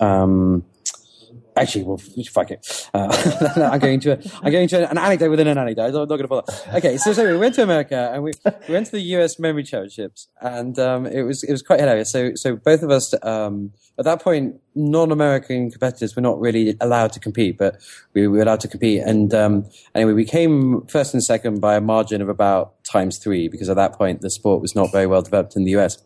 [1.57, 1.97] Actually, well,
[2.31, 2.89] fuck it.
[2.93, 5.87] Uh, I'm going to a, I'm going to an anecdote within an anecdote.
[5.87, 6.53] I'm not going to bother.
[6.75, 8.31] Okay, so, so we went to America and we,
[8.67, 9.39] we went to the U.S.
[9.39, 12.11] Memory Championships, and um, it was it was quite hilarious.
[12.11, 17.13] So so both of us um, at that point, non-American competitors were not really allowed
[17.13, 17.81] to compete, but
[18.13, 19.01] we were allowed to compete.
[19.01, 19.65] And um,
[19.95, 23.75] anyway, we came first and second by a margin of about times three because at
[23.75, 25.97] that point the sport was not very well developed in the U.S.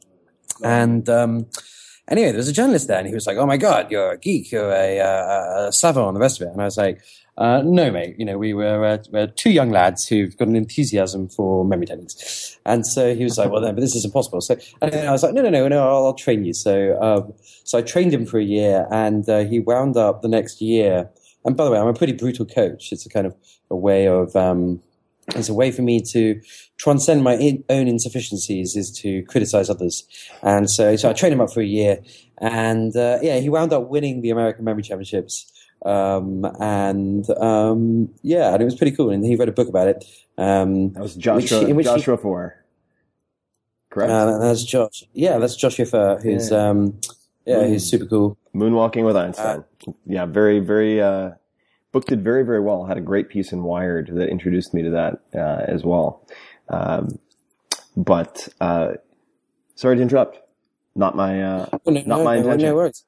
[0.64, 1.48] And um,
[2.12, 4.18] anyway, there was a journalist there, and he was like, "Oh my god, you're a
[4.18, 7.02] geek, you're a, uh, a savant, and the rest of it." And I was like,
[7.38, 8.16] uh, "No, mate.
[8.20, 11.88] You know, we were, uh, we're two young lads who've got an enthusiasm for memory
[11.88, 15.12] techniques." And so he was like, "Well, then, but this is impossible." So and I
[15.12, 15.88] was like, "No, no, no, no.
[15.88, 19.46] I'll, I'll train you." So, um, so I trained him for a year, and uh,
[19.46, 21.10] he wound up the next year.
[21.44, 22.92] And by the way, I'm a pretty brutal coach.
[22.92, 23.36] It's a kind of
[23.72, 24.82] a way of um,
[25.36, 26.40] it's a way for me to
[26.78, 30.04] transcend my in, own insufficiencies is to criticize others.
[30.42, 32.00] And so, so I trained him up for a year,
[32.40, 35.48] and uh, yeah, he wound up winning the American Memory Championships.
[35.84, 39.10] Um, and um, yeah, and it was pretty cool.
[39.10, 40.06] And he wrote a book about it.
[40.38, 42.58] Um, That was Joshua, which- which he- Joshua Foer.
[43.90, 44.12] Correct?
[44.12, 45.04] uh, that's Josh.
[45.14, 46.70] Yeah, that's Joshua Foer, who's Yeah.
[46.70, 47.00] um,
[47.46, 48.38] yeah, he's super cool.
[48.56, 49.64] Moonwalking with Einstein.
[50.06, 51.32] yeah, very, very, uh,
[51.92, 52.86] book did very, very well.
[52.86, 56.26] Had a great piece in Wired that introduced me to that, uh, as well.
[56.70, 57.20] Um,
[57.98, 58.94] but, uh,
[59.76, 60.40] sorry to interrupt.
[60.96, 62.70] Not my, uh, Oh, no, not no, my intention.
[62.70, 63.04] No worries.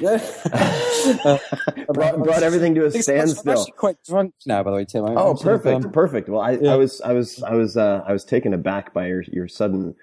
[0.00, 0.18] Yeah.
[1.24, 1.38] Uh,
[1.94, 3.66] brought, brought everything to a I'm actually standstill.
[3.76, 5.04] quite drunk now, by the way, Tim.
[5.04, 6.28] I'm Oh, perfect, um, perfect.
[6.28, 6.72] Well, I, yeah.
[6.72, 9.94] I was, I was, I was, uh, I was taken aback by your, your sudden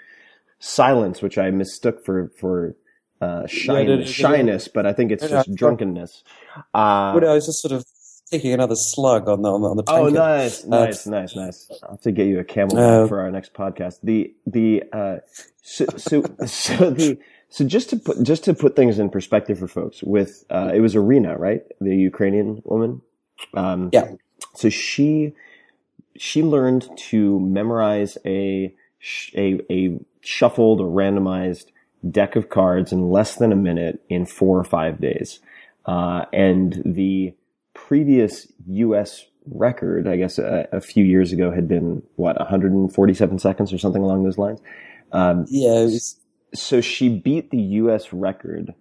[0.59, 2.77] silence, which I mistook for, for,
[3.19, 4.05] uh, shyness, no, no, no.
[4.05, 6.23] shyness, but I think it's just drunkenness.
[6.73, 7.83] Uh, well, I was just sort of
[8.33, 11.71] taking another slug on the on the, on the Oh, nice, Uh, nice, nice, nice.
[11.83, 13.99] I'll have to get you a camel Uh, for our next podcast.
[14.03, 15.17] The the uh,
[15.61, 17.17] so so so the
[17.49, 20.79] so just to put just to put things in perspective for folks, with uh, it
[20.81, 21.63] was Irina, right?
[21.79, 23.01] The Ukrainian woman.
[23.53, 24.11] Um, Yeah.
[24.55, 25.33] So she
[26.17, 28.73] she learned to memorize a
[29.35, 31.65] a a shuffled or randomized
[32.09, 35.39] deck of cards in less than a minute in four or five days,
[35.85, 37.33] uh, and the
[37.87, 39.25] previous U.S.
[39.45, 44.01] record, I guess a, a few years ago, had been what 147 seconds or something
[44.01, 44.61] along those lines.
[45.11, 46.17] Um, Yeah, was,
[46.53, 48.13] so she beat the U.S.
[48.13, 48.73] record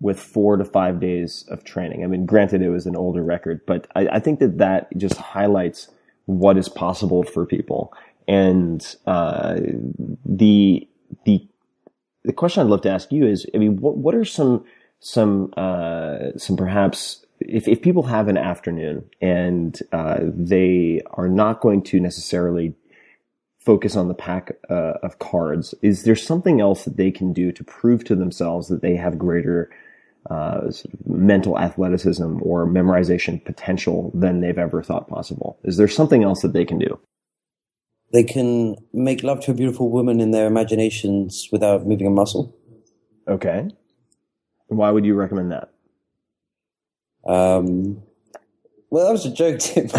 [0.00, 2.04] with four to five days of training.
[2.04, 5.16] I mean, granted, it was an older record, but I, I think that that just
[5.16, 5.88] highlights
[6.26, 7.92] what is possible for people.
[8.28, 9.56] And uh,
[10.24, 10.86] the
[11.24, 11.48] the
[12.24, 14.64] the question I'd love to ask you is, I mean, what what are some
[15.00, 21.60] some uh, some perhaps if if people have an afternoon and uh, they are not
[21.60, 22.74] going to necessarily
[23.60, 27.52] focus on the pack uh, of cards, is there something else that they can do
[27.52, 29.70] to prove to themselves that they have greater
[30.30, 35.58] uh, sort of mental athleticism or memorization potential than they've ever thought possible?
[35.64, 36.98] Is there something else that they can do?
[38.12, 42.56] they can make love to a beautiful woman in their imaginations without moving a muscle.
[43.26, 43.68] Okay.
[44.68, 45.72] Why would you recommend that?
[47.28, 48.02] Um,
[48.90, 49.86] well, that was a joke, Tim.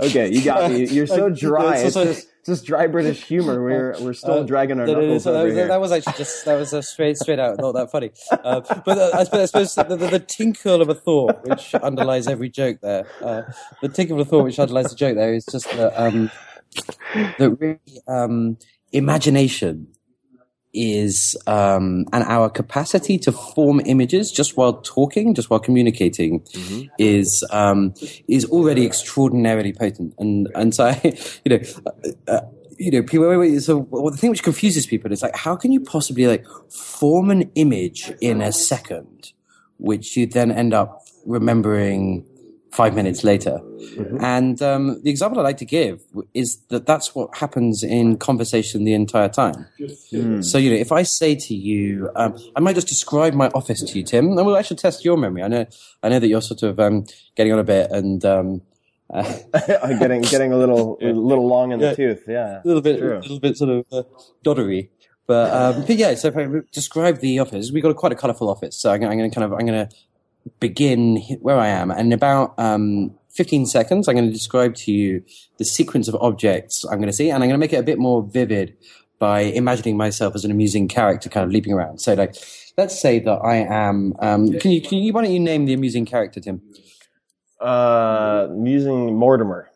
[0.00, 0.86] okay, you got me.
[0.88, 1.78] You're so dry.
[1.78, 3.62] it's just, just dry British humor.
[3.62, 5.68] We're we're still Uh, dragging our no, no, no, knuckles so that, over was, here.
[5.68, 8.98] that was actually just that was a straight straight out not that funny uh, but
[8.98, 12.50] uh, I suppose, I suppose the, the, the tinkle of a thought which underlies every
[12.50, 13.42] joke there uh,
[13.80, 16.30] the tinkle of a thought which underlies the joke there is just that um,
[17.38, 18.58] that really um,
[18.92, 19.86] imagination
[20.74, 26.44] is um, and our capacity to form images just while talking, just while communicating,
[26.98, 27.94] is um,
[28.28, 30.14] is already extraordinarily potent.
[30.18, 31.00] And and so, I,
[31.44, 32.40] you know, uh, uh,
[32.78, 33.28] you know, people.
[33.28, 36.26] wait, wait, So well, the thing which confuses people is like, how can you possibly
[36.26, 39.32] like form an image in a second,
[39.78, 42.26] which you then end up remembering
[42.74, 43.60] five minutes later?
[44.20, 46.02] And um, the example I like to give
[46.34, 49.66] is that that's what happens in conversation the entire time.
[50.42, 53.82] So, you know, if I say to you, um, I might just describe my office
[53.82, 55.42] to you, Tim, and we'll actually test your memory.
[55.42, 55.66] I know,
[56.02, 57.04] I know that you're sort of um,
[57.36, 58.62] getting on a bit and um,
[59.14, 61.94] uh, getting getting a little a little long in the Yeah.
[61.94, 62.24] tooth.
[62.26, 64.02] Yeah, a little bit, a little bit sort of uh,
[64.44, 64.88] doddery.
[65.26, 68.16] But, um, but yeah, so if I describe the office, we've got a, quite a
[68.16, 68.78] colourful office.
[68.80, 69.94] So I'm I'm going to kind of, I'm going to
[70.60, 71.90] begin where I am.
[71.90, 75.22] And in about um, 15 seconds, I'm going to describe to you
[75.58, 77.82] the sequence of objects I'm going to see, and I'm going to make it a
[77.82, 78.76] bit more vivid
[79.18, 82.00] by imagining myself as an amusing character, kind of leaping around.
[82.00, 82.36] So, like,
[82.76, 84.14] let's say that I am.
[84.18, 84.80] Um, can you?
[84.82, 85.12] Can you?
[85.12, 86.62] Why don't you name the amusing character, Tim?
[87.60, 89.70] Uh, using Mortimer.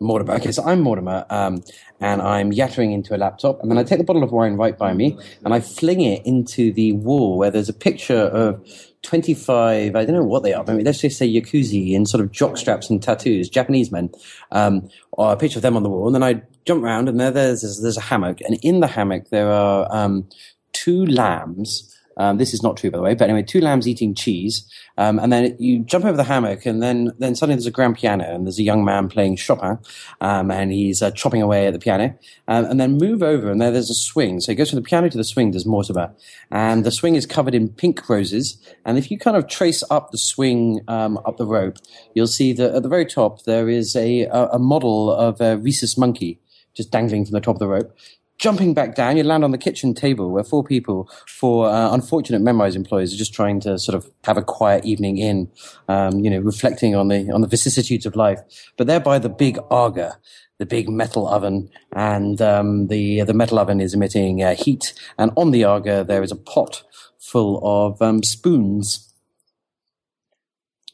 [0.00, 0.34] Mortimer.
[0.34, 1.62] Okay, so I'm Mortimer, um,
[2.00, 4.76] and I'm yattering into a laptop, and then I take the bottle of wine right
[4.76, 8.60] by me, and I fling it into the wall where there's a picture of
[9.02, 12.32] 25, I don't know what they are, maybe let's just say Yakuza in sort of
[12.32, 14.10] jock straps and tattoos, Japanese men,
[14.50, 17.20] um, or a picture of them on the wall, and then I jump round, and
[17.20, 20.28] there there's, there's a hammock, and in the hammock there are um,
[20.72, 21.90] two lambs.
[22.16, 25.18] Um, this is not true, by the way, but anyway, two lambs eating cheese, um,
[25.18, 28.24] and then you jump over the hammock, and then then suddenly there's a grand piano,
[28.24, 29.78] and there's a young man playing Chopin,
[30.20, 32.16] um, and he's uh, chopping away at the piano,
[32.48, 34.40] um, and then move over, and there there's a swing.
[34.40, 35.50] So he goes from the piano to the swing.
[35.50, 36.14] There's Mortimer,
[36.50, 38.58] and the swing is covered in pink roses.
[38.84, 41.78] And if you kind of trace up the swing um, up the rope,
[42.14, 45.56] you'll see that at the very top there is a a, a model of a
[45.58, 46.40] rhesus monkey
[46.74, 47.96] just dangling from the top of the rope
[48.44, 52.42] jumping back down, you land on the kitchen table where four people, four uh, unfortunate
[52.42, 55.50] Memrise employees, are just trying to sort of have a quiet evening in,
[55.88, 58.40] um, you know, reflecting on the on the vicissitudes of life.
[58.76, 60.18] But they're by the big Aga,
[60.58, 65.30] the big metal oven, and um, the the metal oven is emitting uh, heat, and
[65.38, 66.84] on the Aga there is a pot
[67.18, 69.10] full of um, spoons.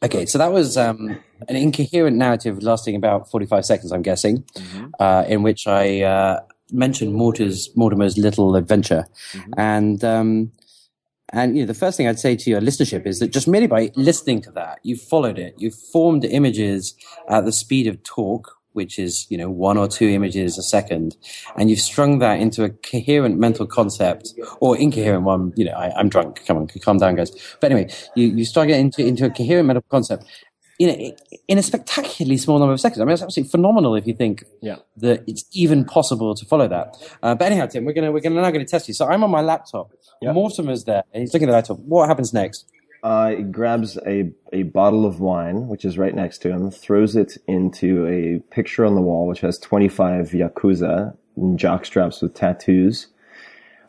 [0.04, 4.44] Okay, so that was um, an incoherent narrative lasting about 45 seconds, I'm guessing,
[4.98, 6.40] uh, in which I uh,
[6.72, 9.06] mentioned Mortimer's, Mortimer's little adventure.
[9.56, 10.52] And, um,
[11.32, 13.68] and you know, the first thing I'd say to your listenership is that just merely
[13.68, 16.94] by listening to that, you've followed it, you've formed images
[17.28, 21.16] at the speed of talk, which is, you know, one or two images a second,
[21.56, 25.92] and you've strung that into a coherent mental concept, or incoherent one, you know, I,
[25.96, 27.32] I'm drunk, come on, calm down, guys.
[27.60, 30.24] But anyway, you, you strung it into, into a coherent mental concept
[30.80, 31.16] in a,
[31.46, 33.00] in a spectacularly small number of seconds.
[33.00, 34.76] I mean, it's absolutely phenomenal if you think Yeah.
[34.96, 36.96] that it's even possible to follow that.
[37.22, 38.94] Uh, but anyhow, Tim, we're gonna we're gonna now going to test you.
[38.94, 39.92] So I'm on my laptop.
[40.22, 40.34] Yep.
[40.34, 41.02] Mortimer's there.
[41.12, 41.78] and He's looking at the laptop.
[41.80, 42.66] What happens next?
[43.02, 47.14] Uh, he grabs a, a bottle of wine, which is right next to him, throws
[47.16, 53.06] it into a picture on the wall, which has 25 Yakuza in jockstraps with tattoos.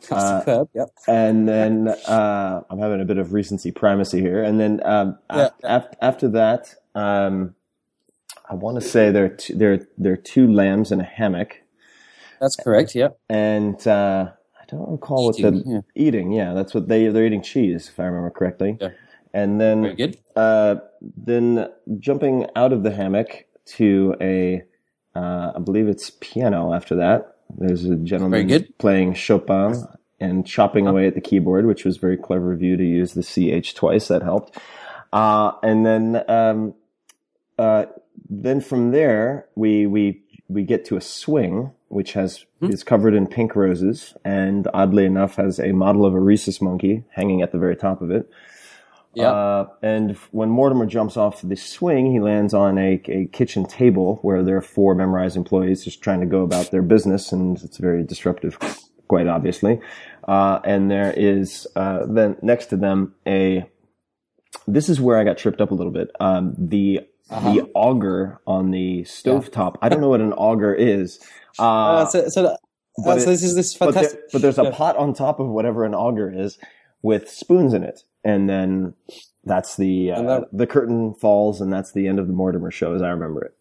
[0.08, 0.68] That's superb.
[0.74, 0.88] Yep.
[1.06, 4.42] And then uh, I'm having a bit of recency primacy here.
[4.42, 5.48] And then um, Yeah.
[5.62, 7.54] af- af- after that, um,
[8.48, 11.62] I want to say there are, two, there, there are two lambs in a hammock.
[12.40, 12.94] That's correct.
[12.94, 13.18] Yep.
[13.28, 15.80] And uh, I don't recall what the Eating, yeah.
[15.94, 16.32] eating.
[16.32, 18.78] Yeah, that's what they they're eating cheese, if I remember correctly.
[18.80, 18.90] Yeah.
[19.32, 20.18] And then Very good.
[20.36, 24.62] uh, then jumping out of the hammock to a,
[25.14, 26.74] uh, I believe it's piano.
[26.74, 29.86] After that, there's a gentleman playing Chopin
[30.20, 33.22] and chopping away at the keyboard, which was very clever of you to use the
[33.62, 34.08] ch twice.
[34.08, 34.58] That helped.
[35.12, 36.74] Uh, and then um,
[37.58, 37.86] uh,
[38.28, 43.26] then from there we we we get to a swing which has is covered in
[43.26, 47.58] pink roses and oddly enough has a model of a rhesus monkey hanging at the
[47.58, 48.30] very top of it.
[49.14, 49.30] Yeah.
[49.30, 54.18] Uh, and when Mortimer jumps off the swing, he lands on a, a kitchen table
[54.22, 57.76] where there are four memorized employees just trying to go about their business, and it's
[57.76, 58.58] very disruptive,
[59.08, 59.80] quite obviously.
[60.26, 63.68] Uh, and there is uh, then next to them a.
[64.66, 66.10] This is where I got tripped up a little bit.
[66.20, 67.00] Um, the
[67.40, 69.76] the auger on the stovetop.
[69.82, 71.18] I don't know what an auger is.
[71.58, 72.56] Uh, Uh, so, so, uh,
[73.04, 74.20] so it- this is this but, there- fantastic.
[74.32, 74.70] but there's a Yeah.
[74.70, 76.56] pot on top of whatever an auger is
[77.02, 78.94] with spoons in it, and then
[79.44, 82.70] that's the uh, And that- the curtain falls, and that's the end of the Mortimer
[82.70, 83.54] show, as I remember it.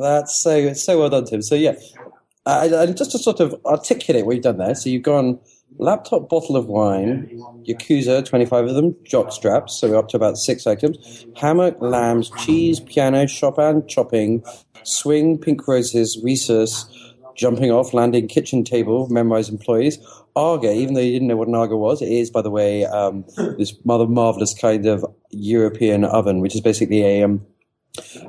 [0.00, 1.42] That's so it's so well done, Tim.
[1.42, 1.74] So yeah,
[2.46, 4.76] I, I, just to sort of articulate what you've done there.
[4.76, 5.40] So you've gone
[5.78, 7.28] laptop, bottle of wine,
[7.66, 9.78] Yakuza, twenty five of them, jock straps.
[9.78, 14.42] So we're up to about six items: hammock, lambs, cheese, piano, Chopin, chopping,
[14.82, 16.86] swing, pink roses, recess,
[17.36, 19.98] jumping off, landing, kitchen table, memorize employees.
[20.36, 22.84] Aga, even though you didn't know what an Aga was, it is, by the way,
[22.86, 23.24] um,
[23.56, 27.46] this rather marvelous kind of European oven, which is basically a um,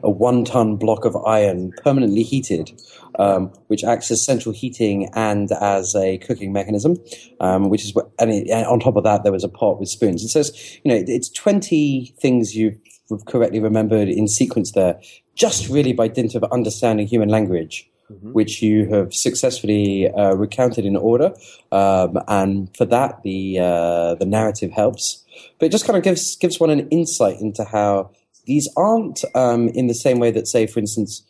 [0.04, 2.72] a one ton block of iron permanently heated,
[3.18, 6.98] um, which acts as central heating and as a cooking mechanism,
[7.40, 9.80] um, which is what, and, it, and on top of that, there was a pot
[9.80, 10.24] with spoons.
[10.24, 12.78] It says, you know, it's 20 things you've
[13.26, 15.00] correctly remembered in sequence there,
[15.36, 17.90] just really by dint of understanding human language.
[18.22, 21.34] Which you have successfully uh, recounted in order,
[21.72, 25.26] um, and for that the uh, the narrative helps.
[25.58, 28.12] But it just kind of gives gives one an insight into how
[28.46, 31.24] these aren't um, in the same way that, say, for instance,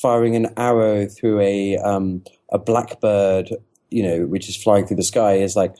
[0.00, 3.50] firing an arrow through a um, a blackbird,
[3.90, 5.74] you know, which is flying through the sky, is like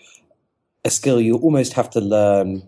[0.85, 2.63] a skill you almost have to learn.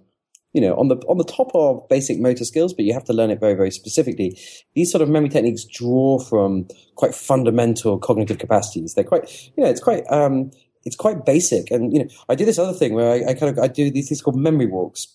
[0.53, 3.13] You know, on the on the top of basic motor skills, but you have to
[3.13, 4.37] learn it very, very specifically.
[4.75, 8.95] These sort of memory techniques draw from quite fundamental cognitive capacities.
[8.95, 10.51] They're quite, you know, it's quite um,
[10.85, 11.71] it's quite basic.
[11.71, 13.91] And you know, I do this other thing where I, I kind of I do
[13.91, 15.07] these things called memory walks,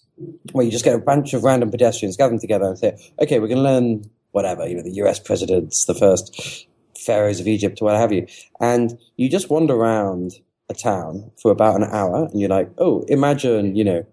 [0.51, 3.39] where you just get a bunch of random pedestrians, gather them together, and say, okay,
[3.39, 5.19] we're going to learn whatever, you know, the U.S.
[5.19, 8.27] presidents, the first pharaohs of Egypt, or what have you,
[8.59, 10.33] and you just wander around
[10.69, 14.05] a town for about an hour, and you're like, oh, imagine, you know.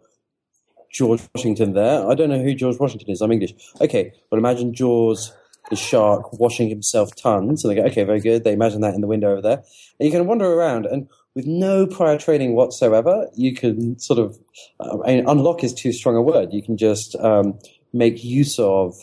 [0.92, 2.06] George Washington there.
[2.06, 3.22] I don't know who George Washington is.
[3.22, 3.54] I'm English.
[3.80, 5.32] Okay, well, imagine Jaws,
[5.70, 7.64] the shark, washing himself tons.
[7.64, 8.44] And they go, okay, very good.
[8.44, 9.62] They imagine that in the window over there.
[9.98, 14.38] And you can wander around, and with no prior training whatsoever, you can sort of,
[14.80, 16.52] uh, unlock is too strong a word.
[16.52, 17.58] You can just um,
[17.92, 18.94] make use of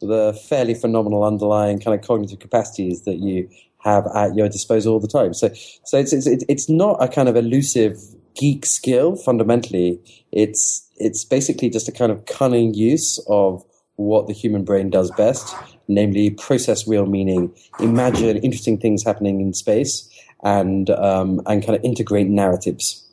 [0.00, 3.48] the fairly phenomenal underlying kind of cognitive capacities that you
[3.78, 5.32] have at your disposal all the time.
[5.34, 5.50] So,
[5.84, 7.96] so it's it's it's- it's not a kind of elusive
[8.34, 10.00] geek skill fundamentally.
[10.32, 13.64] It's it's basically just a kind of cunning use of
[13.96, 15.54] what the human brain does best,
[15.88, 20.08] namely process real meaning, imagine interesting things happening in space,
[20.42, 23.04] and um, and kind of integrate narratives.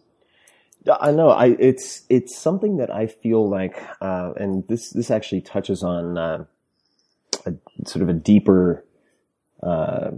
[1.02, 1.30] I know.
[1.30, 6.18] I it's it's something that I feel like, uh, and this this actually touches on
[6.18, 6.46] uh,
[7.46, 7.54] a
[7.86, 8.86] sort of a deeper,
[9.64, 10.12] uh,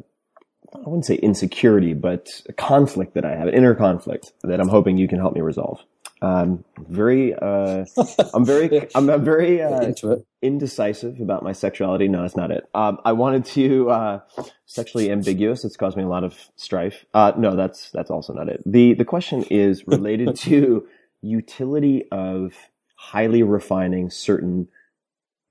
[0.74, 4.68] I wouldn't say insecurity, but a conflict that I have, an inner conflict that I'm
[4.68, 5.80] hoping you can help me resolve.
[6.22, 7.86] Um, very, uh,
[8.34, 10.26] I'm very, I'm, I'm very uh, Into it.
[10.42, 12.08] indecisive about my sexuality.
[12.08, 12.68] No, that's not it.
[12.74, 14.20] Um, I wanted to uh,
[14.66, 15.64] sexually ambiguous.
[15.64, 17.06] It's caused me a lot of strife.
[17.14, 18.62] Uh, no, that's that's also not it.
[18.66, 20.88] the The question is related to
[21.22, 22.54] utility of
[22.96, 24.68] highly refining certain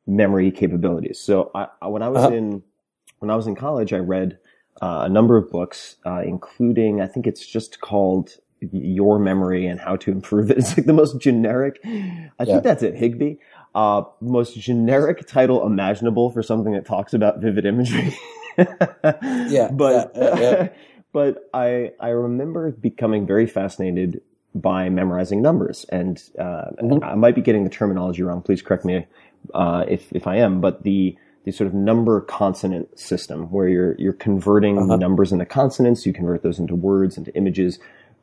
[0.07, 1.21] memory capabilities.
[1.21, 2.35] So, I, I- when I was Uh-huh.
[2.35, 2.63] in
[3.21, 4.39] when I was in college, I read
[4.83, 8.37] uh, a number of books, uh, including I think it's just called
[8.73, 10.59] Your Memory and How to Improve It.
[10.59, 11.81] It's like the most generic.
[11.85, 11.89] I
[12.41, 12.45] Yeah.
[12.45, 13.39] think that's it, Higby.
[13.75, 18.17] Uh, most generic title imaginable for something that talks about vivid imagery.
[18.59, 20.69] Yeah, but yeah, yeah,
[21.13, 24.23] but I I remember becoming very fascinated
[24.55, 27.05] by memorizing numbers, and uh, Mm-hmm.
[27.05, 28.41] I might be getting the terminology wrong.
[28.43, 29.07] Please correct me
[29.55, 30.61] uh, if if I am.
[30.63, 34.97] But the the sort of number consonant system where you're you're converting Uh-huh.
[34.97, 37.79] numbers into consonants, you convert those into words, into images,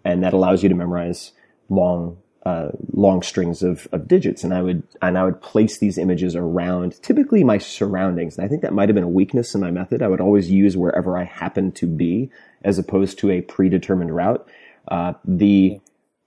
[0.05, 1.31] and that allows you to memorize
[1.69, 4.43] long uh, long strings of, of digits.
[4.43, 8.37] And I would and I would place these images around typically my surroundings.
[8.37, 10.01] And I think that might have been a weakness in my method.
[10.01, 12.31] I would always use wherever I happened to be,
[12.63, 14.47] as opposed to a predetermined route.
[14.89, 15.79] Uh, the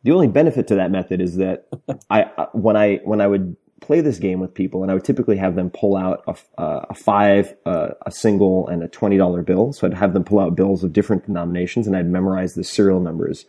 [0.05, 1.69] the only benefit to that method is that
[2.11, 5.05] I I- when I when I would play this game with people, and I would
[5.05, 9.19] typically have them pull out a, uh, a five, uh, a single, and a twenty
[9.19, 9.75] dollar bill.
[9.75, 13.01] So I'd have them pull out bills of different denominations, and I'd memorize the serial
[13.01, 13.45] numbers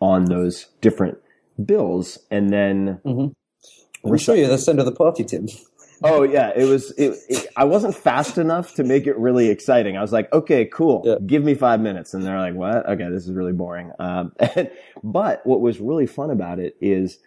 [0.00, 1.18] on those different
[1.64, 3.00] bills, and then
[4.04, 5.48] I'm sure you're the center of the party, Tim.
[6.00, 6.92] Oh yeah, it was.
[6.92, 9.96] It, it, I wasn't fast enough to make it really exciting.
[9.96, 11.16] I was like, okay, cool, Yeah.
[11.26, 12.88] give me five minutes, and they're like, what?
[12.88, 13.90] Okay, this is really boring.
[13.98, 14.30] Um,
[15.02, 17.18] but what was really fun about it is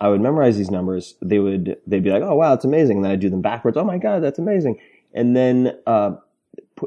[0.00, 1.16] I would memorize these numbers.
[1.20, 2.96] They would they'd be like, oh wow, it's amazing.
[2.96, 3.76] And then I'd do them backwards.
[3.76, 4.78] Oh my god, that's amazing.
[5.12, 6.12] And then, uh,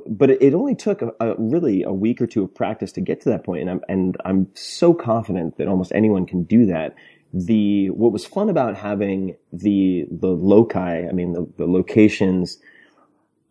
[0.05, 3.21] but it only took a, a really a week or two of practice to get
[3.21, 6.95] to that point, and I'm and I'm so confident that almost anyone can do that.
[7.33, 12.57] The what was fun about having the the loci i mean the, the locations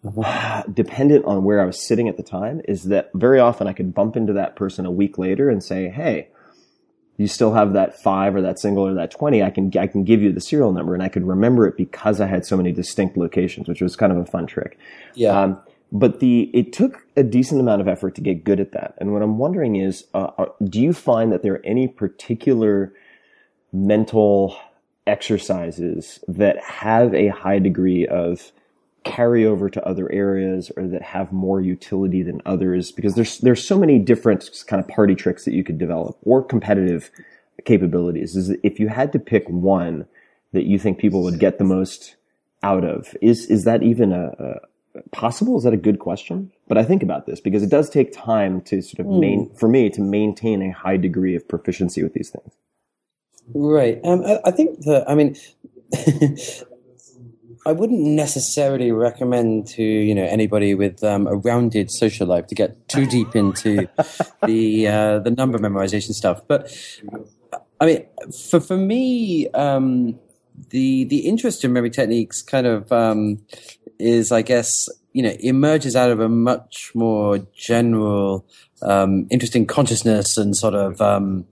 [0.72, 3.94] dependent on where i was sitting at the time is that very often i could
[3.94, 6.28] bump into that person a week later and say hey
[7.18, 10.04] you still have that five or that single or that 20 i can i can
[10.04, 12.72] give you the serial number and i could remember it because i had so many
[12.72, 14.78] distinct locations which was kind of a fun trick.
[15.14, 15.38] Yeah.
[15.38, 15.60] um,
[15.92, 18.94] but the it took a decent amount of effort to get good at that.
[18.98, 22.92] And what I'm wondering is, uh, are, do you find that there are any particular
[23.72, 24.56] mental
[25.06, 28.52] exercises that have a high degree of
[29.04, 32.90] carryover to other areas or that have more utility than others?
[32.90, 36.42] Because there's there's so many different kind of party tricks that you could develop or
[36.42, 37.10] competitive
[37.64, 38.34] capabilities.
[38.34, 40.06] Is if you had to pick one
[40.52, 42.16] that you think people would get the most
[42.62, 44.60] out of, is is that even a, a
[45.12, 45.56] possible?
[45.56, 46.52] Is that a good question?
[46.68, 49.68] But I think about this because it does take time to sort of main, for
[49.68, 52.52] me to maintain a high degree of proficiency with these things.
[53.54, 54.00] Right.
[54.04, 55.36] Um, I, I think that, I mean,
[57.66, 62.54] I wouldn't necessarily recommend to, you know, anybody with um, a rounded social life to
[62.54, 63.88] get too deep into
[64.46, 66.42] the, uh, the number memorization stuff.
[66.46, 66.72] But
[67.80, 68.06] I mean,
[68.50, 70.18] for, for me, um,
[70.70, 73.40] the, the interest in memory techniques kind of, um,
[73.98, 78.46] is, I guess, you know, emerges out of a much more general,
[78.82, 81.46] um, interest in consciousness and sort of, um,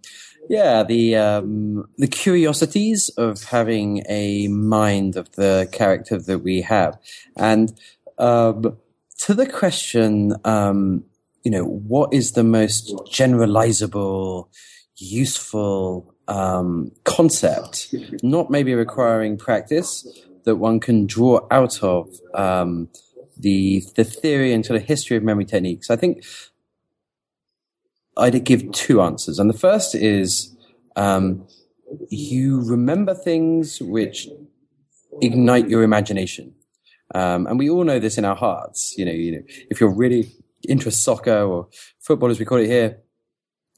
[0.49, 6.99] yeah, the um, the curiosities of having a mind of the character that we have,
[7.37, 7.73] and
[8.19, 8.77] um,
[9.21, 11.05] to the question, um,
[11.45, 14.49] you know, what is the most generalizable,
[14.97, 17.95] useful um, concept?
[18.22, 20.07] Not maybe requiring practice
[20.45, 22.89] that one can draw out of um,
[23.37, 25.91] the the theory and sort of history of memory techniques.
[25.91, 26.25] I think
[28.16, 29.39] I'd give two answers.
[29.39, 30.55] And the first is
[30.97, 31.47] um,
[32.09, 34.29] you remember things which
[35.20, 36.55] ignite your imagination.
[37.14, 38.95] Um, and we all know this in our hearts.
[38.97, 40.33] You know, you know, if you're really
[40.64, 41.68] into soccer or
[42.01, 42.99] football, as we call it here,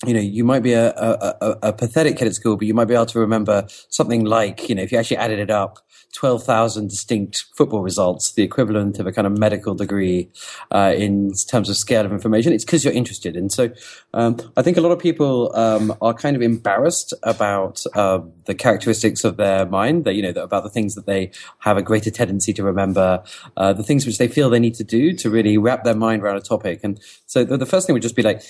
[0.05, 2.75] you know, you might be a, a, a, a pathetic kid at school, but you
[2.75, 5.79] might be able to remember something like, you know, if you actually added it up,
[6.13, 10.31] 12,000 distinct football results, the equivalent of a kind of medical degree
[10.71, 12.53] uh, in terms of scale of information.
[12.53, 13.37] It's because you're interested.
[13.37, 13.71] And so
[14.15, 18.55] um, I think a lot of people um, are kind of embarrassed about uh, the
[18.55, 21.31] characteristics of their mind, that, you know, about the things that they
[21.61, 23.23] have a greater tendency to remember,
[23.57, 26.23] uh, the things which they feel they need to do to really wrap their mind
[26.23, 26.81] around a topic.
[26.83, 28.43] And so the, the first thing would just be like,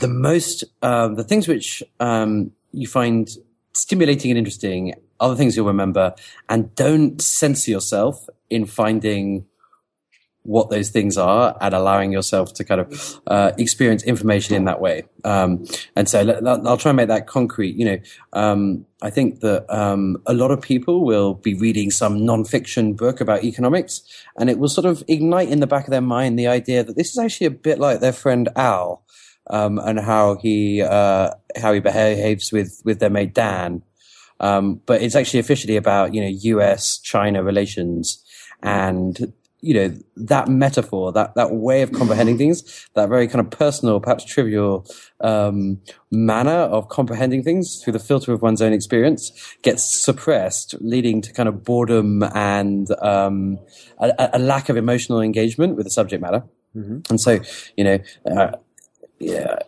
[0.00, 3.28] the most um, the things which um, you find
[3.72, 6.14] stimulating and interesting are the things you'll remember,
[6.48, 9.46] and don't censor yourself in finding
[10.44, 14.78] what those things are and allowing yourself to kind of uh, experience information in that
[14.78, 15.04] way.
[15.24, 15.64] Um,
[15.96, 17.76] and so I'll try and make that concrete.
[17.76, 17.98] You know,
[18.34, 23.20] um, I think that um, a lot of people will be reading some nonfiction book
[23.20, 24.02] about economics,
[24.38, 26.96] and it will sort of ignite in the back of their mind the idea that
[26.96, 29.03] this is actually a bit like their friend Al.
[29.50, 33.82] Um, and how he uh, how he behaves with with their mate Dan,
[34.40, 36.98] um, but it's actually officially about you know U.S.
[36.98, 38.24] China relations,
[38.62, 43.50] and you know that metaphor, that that way of comprehending things, that very kind of
[43.50, 44.86] personal, perhaps trivial
[45.20, 45.80] um,
[46.10, 49.32] manner of comprehending things through the filter of one's own experience
[49.62, 53.58] gets suppressed, leading to kind of boredom and um,
[53.98, 56.44] a, a lack of emotional engagement with the subject matter.
[57.08, 57.40] And so,
[57.76, 58.52] you know, uh,
[59.24, 59.58] yeah,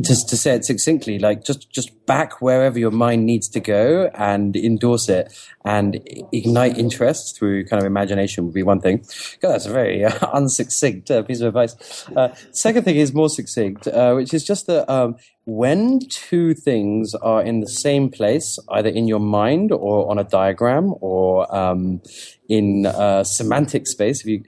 [0.00, 4.10] just to say it succinctly, like just just back wherever your mind needs to go
[4.14, 5.32] and endorse it
[5.64, 6.00] and
[6.32, 8.98] ignite interest through kind of imagination would be one thing.
[9.40, 12.08] God, that's a very uh, unsuccinct uh, piece of advice.
[12.16, 17.14] Uh, second thing is more succinct, uh, which is just that um, when two things
[17.16, 22.00] are in the same place, either in your mind or on a diagram or um,
[22.48, 22.86] in
[23.24, 24.44] semantic space, if you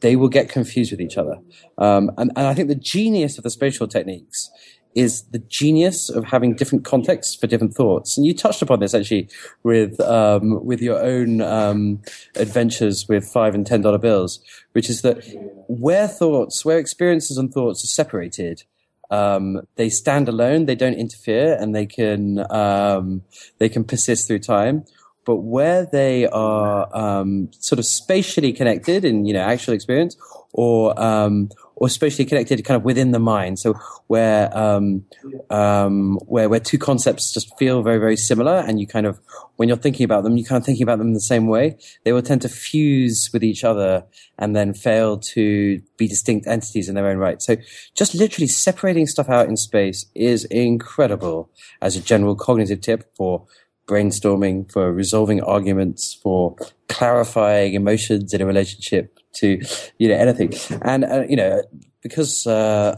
[0.00, 1.38] they will get confused with each other.
[1.78, 4.50] Um, and, and I think the genius of the spatial techniques
[4.94, 8.16] is the genius of having different contexts for different thoughts.
[8.16, 9.28] And you touched upon this actually
[9.62, 12.02] with um, with your own um,
[12.36, 14.40] adventures with five and ten dollar bills,
[14.72, 15.24] which is that
[15.68, 18.64] where thoughts, where experiences and thoughts are separated,
[19.10, 23.22] um, they stand alone, they don't interfere, and they can um,
[23.58, 24.84] they can persist through time.
[25.24, 30.16] But where they are um, sort of spatially connected in you know actual experience,
[30.52, 33.74] or um, or spatially connected kind of within the mind, so
[34.06, 35.04] where um,
[35.48, 39.20] um, where where two concepts just feel very very similar, and you kind of
[39.56, 41.76] when you're thinking about them, you kind of thinking about them the same way.
[42.04, 44.04] They will tend to fuse with each other
[44.38, 47.40] and then fail to be distinct entities in their own right.
[47.42, 47.56] So
[47.94, 51.50] just literally separating stuff out in space is incredible
[51.82, 53.46] as a general cognitive tip for
[53.86, 56.56] brainstorming, for resolving arguments, for
[56.88, 59.60] clarifying emotions in a relationship to,
[59.98, 60.52] you know, anything.
[60.82, 61.62] And, uh, you know,
[62.02, 62.94] because, uh,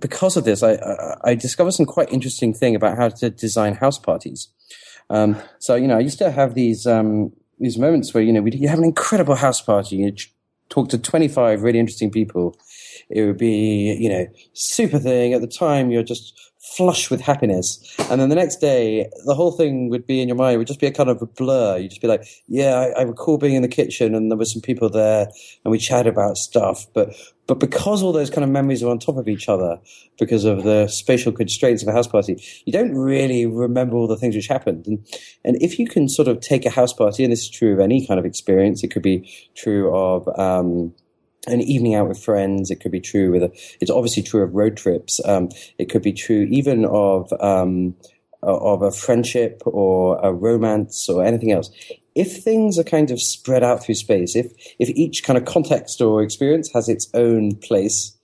[0.00, 0.78] because of this, I,
[1.24, 4.48] I, discovered some quite interesting thing about how to design house parties.
[5.10, 8.44] Um, so, you know, I used to have these, um, these moments where, you know,
[8.44, 10.12] you have an incredible house party, you
[10.68, 12.56] talk to 25 really interesting people.
[13.10, 15.32] It would be, you know, super thing.
[15.32, 17.96] At the time, you're just flush with happiness.
[18.10, 20.54] And then the next day, the whole thing would be in your mind.
[20.54, 21.78] It would just be a kind of a blur.
[21.78, 24.44] You'd just be like, yeah, I, I recall being in the kitchen and there were
[24.44, 25.28] some people there
[25.64, 26.86] and we chatted about stuff.
[26.92, 27.14] But,
[27.46, 29.80] but because all those kind of memories are on top of each other,
[30.18, 34.16] because of the spatial constraints of a house party, you don't really remember all the
[34.16, 34.86] things which happened.
[34.86, 35.06] And,
[35.44, 37.80] and if you can sort of take a house party, and this is true of
[37.80, 40.92] any kind of experience, it could be true of, um,
[41.46, 42.70] an evening out with friends.
[42.70, 45.20] It could be true with a, it's obviously true of road trips.
[45.24, 47.94] Um, it could be true even of, um,
[48.42, 51.70] of a friendship or a romance or anything else.
[52.14, 56.00] If things are kind of spread out through space, if, if each kind of context
[56.00, 58.16] or experience has its own place,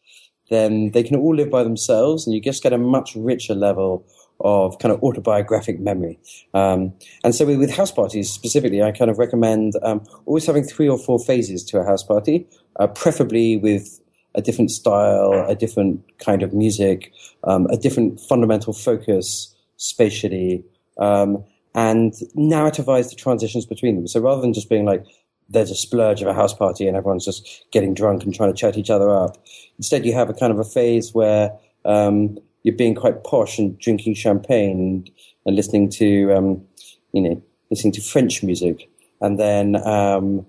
[0.51, 4.07] then they can all live by themselves and you just get a much richer level
[4.41, 6.19] of kind of autobiographic memory.
[6.53, 10.89] Um, and so with, house parties specifically, I kind of recommend um, always having three
[10.89, 12.47] or four phases to a house party,
[12.79, 14.01] uh, preferably with
[14.35, 17.13] a different style, a different kind of music,
[17.45, 20.65] um, a different fundamental focus spatially,
[20.99, 24.07] um, and narrativize the transitions between them.
[24.07, 25.05] So rather than just being like,
[25.49, 28.57] there's a splurge of a house party and everyone's just getting drunk and trying to
[28.57, 29.37] chat each other up.
[29.79, 31.53] Instead, you have a kind of a phase where
[31.85, 35.11] um, you're being quite posh and drinking champagne and,
[35.47, 36.65] and listening to, um,
[37.13, 38.91] you know, listening to French music.
[39.21, 40.45] And then um,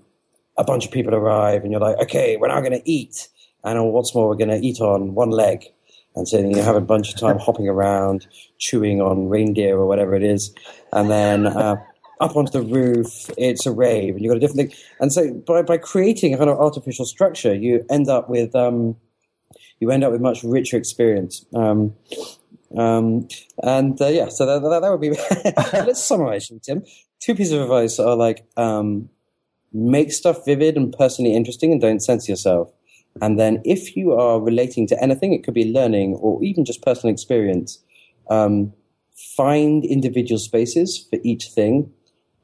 [0.57, 3.27] a bunch of people arrive and you're like, okay, we're now going to eat.
[3.63, 5.65] And what's more, we're going to eat on one leg.
[6.15, 10.15] And so you have a bunch of time hopping around, chewing on reindeer or whatever
[10.15, 10.53] it is.
[10.93, 11.75] And then uh,
[12.21, 14.79] up onto the roof, it's a rave, and you've got a different thing.
[15.01, 18.95] And so by, by creating a kind of artificial structure, you end up with um,
[19.79, 21.45] you end up with much richer experience.
[21.53, 21.95] Um,
[22.77, 23.27] um,
[23.63, 25.11] and uh, yeah, so that, that, that would be.
[25.85, 26.83] let's summarize, Tim.
[27.19, 29.09] Two pieces of advice are like um,
[29.73, 32.71] make stuff vivid and personally interesting, and don't censor yourself.
[33.21, 36.81] And then, if you are relating to anything, it could be learning or even just
[36.81, 37.79] personal experience.
[38.29, 38.73] Um,
[39.37, 41.91] find individual spaces for each thing,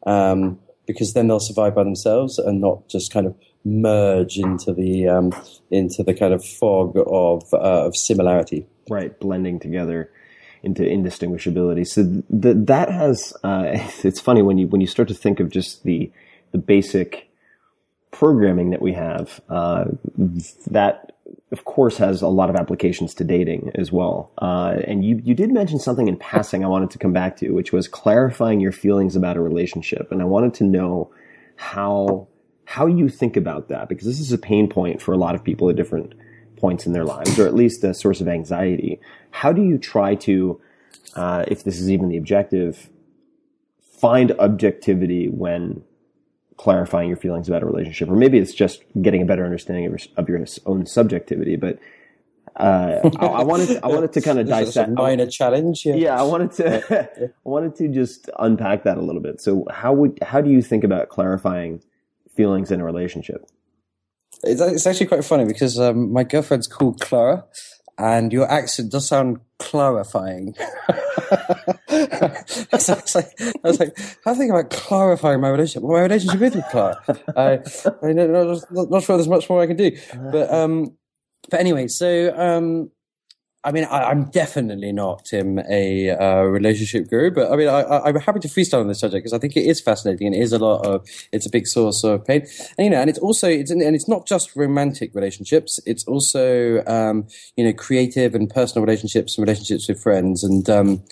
[0.05, 5.07] um, because then they'll survive by themselves and not just kind of merge into the
[5.07, 5.34] um,
[5.70, 8.66] into the kind of fog of uh, of similarity.
[8.89, 10.12] right blending together
[10.64, 11.88] into indistinguishability.
[11.88, 12.03] So
[12.41, 13.64] th- that has uh,
[14.03, 16.12] it's funny when you when you start to think of just the
[16.51, 17.30] the basic
[18.12, 19.86] programming that we have uh,
[20.68, 21.14] that
[21.51, 24.32] of course has a lot of applications to dating as well.
[24.41, 27.51] Uh, and you you did mention something in passing I wanted to come back to,
[27.51, 31.12] which was clarifying your feelings about a relationship, and I wanted to know
[31.55, 32.28] how
[32.72, 35.43] how you think about that because this is a pain point for a lot of
[35.43, 36.13] people at different
[36.55, 38.97] points in their lives, or at least a source of anxiety.
[39.32, 40.61] How do you try to,
[41.17, 42.89] uh, if this is even the objective,
[43.99, 45.84] find objectivity when
[46.55, 49.91] clarifying your feelings about a relationship, or maybe it's just getting a better understanding of
[49.91, 51.57] your, of your own subjectivity.
[51.57, 51.78] But
[52.55, 55.86] uh, I, I, wanted to, I wanted to kind of dissect minor challenge.
[55.86, 55.95] Yeah.
[55.95, 59.41] yeah, I wanted to I wanted to just unpack that a little bit.
[59.41, 61.82] So how would how do you think about clarifying
[62.36, 63.45] feelings in a relationship?
[64.43, 67.45] It's, it's actually quite funny because um, my girlfriend's called Clara,
[67.97, 70.55] and your accent does sound clarifying.
[70.55, 70.63] so
[71.91, 75.84] I, was like, I was like, I think about clarifying my relationship.
[75.88, 76.97] My relationship with Clara.
[77.36, 77.59] I,
[78.01, 79.95] I'm not, not, sure there's much more I can do.
[80.32, 80.97] But um,
[81.49, 82.91] but anyway, so um,
[83.64, 88.09] I mean, I, am definitely not Tim a uh, relationship guru, but I mean, I,
[88.09, 90.39] am happy to freestyle on this subject because I think it is fascinating and it
[90.39, 92.47] is a lot of it's a big source of pain,
[92.80, 96.84] and you know, and it's also it's and it's not just romantic relationships; it's also
[96.88, 101.03] um, you know creative and personal relationships and relationships with friends, and um,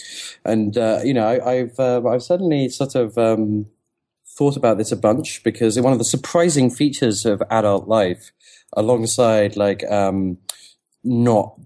[0.44, 3.68] and uh, you know, I, have uh, I've suddenly sort of um,
[4.26, 8.32] thought about this a bunch because one of the surprising features of adult life,
[8.74, 10.40] alongside like um,
[11.04, 11.60] not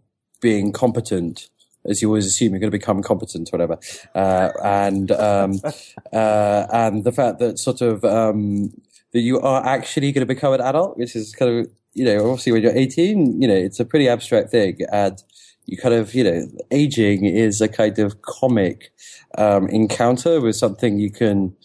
[0.43, 1.49] being competent
[1.85, 3.79] as you always assume you're going to become competent or whatever.
[4.15, 5.59] Uh, and, um,
[6.13, 8.73] uh, and the fact that sort of, um,
[9.11, 12.29] that you are actually going to become an adult, which is kind of, you know,
[12.29, 14.77] obviously when you're 18, you know, it's a pretty abstract thing.
[14.91, 15.21] And
[15.65, 18.91] you kind of, you know, aging is a kind of comic,
[19.37, 21.55] um, encounter with something you can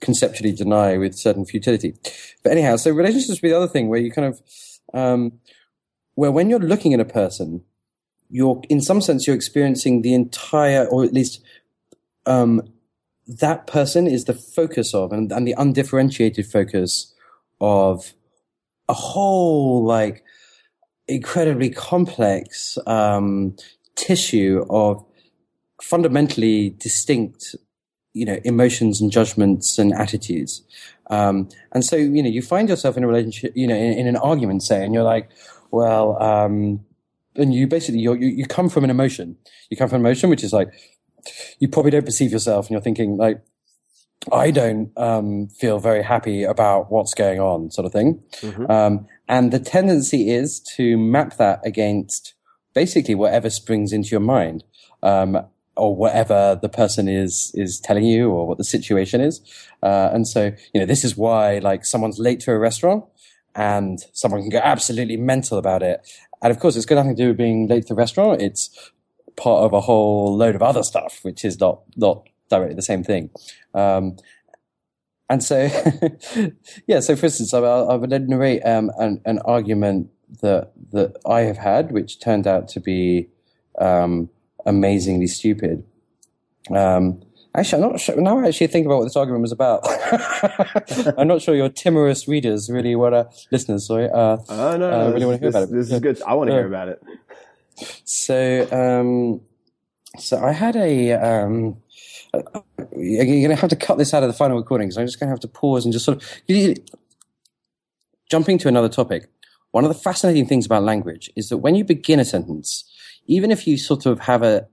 [0.00, 1.94] conceptually deny with certain futility.
[2.42, 4.40] But anyhow, so relationships be the other thing where you kind of,
[4.92, 5.32] um,
[6.14, 7.64] where when you're looking at a person,
[8.34, 11.40] you're in some sense you're experiencing the entire or at least
[12.26, 12.60] um,
[13.28, 17.14] that person is the focus of and, and the undifferentiated focus
[17.60, 18.12] of
[18.88, 20.24] a whole like
[21.06, 23.54] incredibly complex um,
[23.94, 25.04] tissue of
[25.80, 27.54] fundamentally distinct
[28.14, 30.62] you know emotions and judgments and attitudes.
[31.08, 34.06] Um, and so you know you find yourself in a relationship you know in, in
[34.08, 35.30] an argument say and you're like
[35.70, 36.84] well um,
[37.36, 39.36] and you basically you you come from an emotion.
[39.70, 40.68] You come from an emotion, which is like
[41.58, 43.42] you probably don't perceive yourself, and you're thinking like,
[44.32, 48.22] I don't um, feel very happy about what's going on, sort of thing.
[48.40, 48.70] Mm-hmm.
[48.70, 52.34] Um, and the tendency is to map that against
[52.74, 54.64] basically whatever springs into your mind,
[55.02, 55.38] um,
[55.76, 59.40] or whatever the person is is telling you, or what the situation is.
[59.82, 63.04] Uh, and so, you know, this is why like someone's late to a restaurant
[63.54, 66.00] and someone can go absolutely mental about it.
[66.44, 68.42] And of course, it's got nothing to do with being late to the restaurant.
[68.42, 68.92] It's
[69.34, 73.02] part of a whole load of other stuff, which is not, not directly the same
[73.02, 73.30] thing.
[73.72, 74.18] Um,
[75.30, 75.70] and so,
[76.86, 80.10] yeah, so for instance, I, I would narrate um, an, an, argument
[80.42, 83.30] that, that I have had, which turned out to be
[83.80, 84.28] um,
[84.66, 85.82] amazingly stupid.
[86.70, 87.22] Um,
[87.56, 88.20] Actually, I'm not sure.
[88.20, 89.82] Now I actually think about what this argument was about.
[91.18, 95.10] I'm not sure your timorous readers really want to, listeners, sorry, uh, oh, no, uh,
[95.12, 95.70] really want to hear this, about it.
[95.70, 96.20] This is good.
[96.22, 97.02] I want to hear about it.
[98.04, 99.40] So, um,
[100.18, 101.76] so I had a, um,
[102.96, 105.20] you're going to have to cut this out of the final recording because I'm just
[105.20, 106.78] going to have to pause and just sort of,
[108.30, 109.28] jumping to another topic.
[109.70, 112.84] One of the fascinating things about language is that when you begin a sentence,
[113.26, 114.66] even if you sort of have a,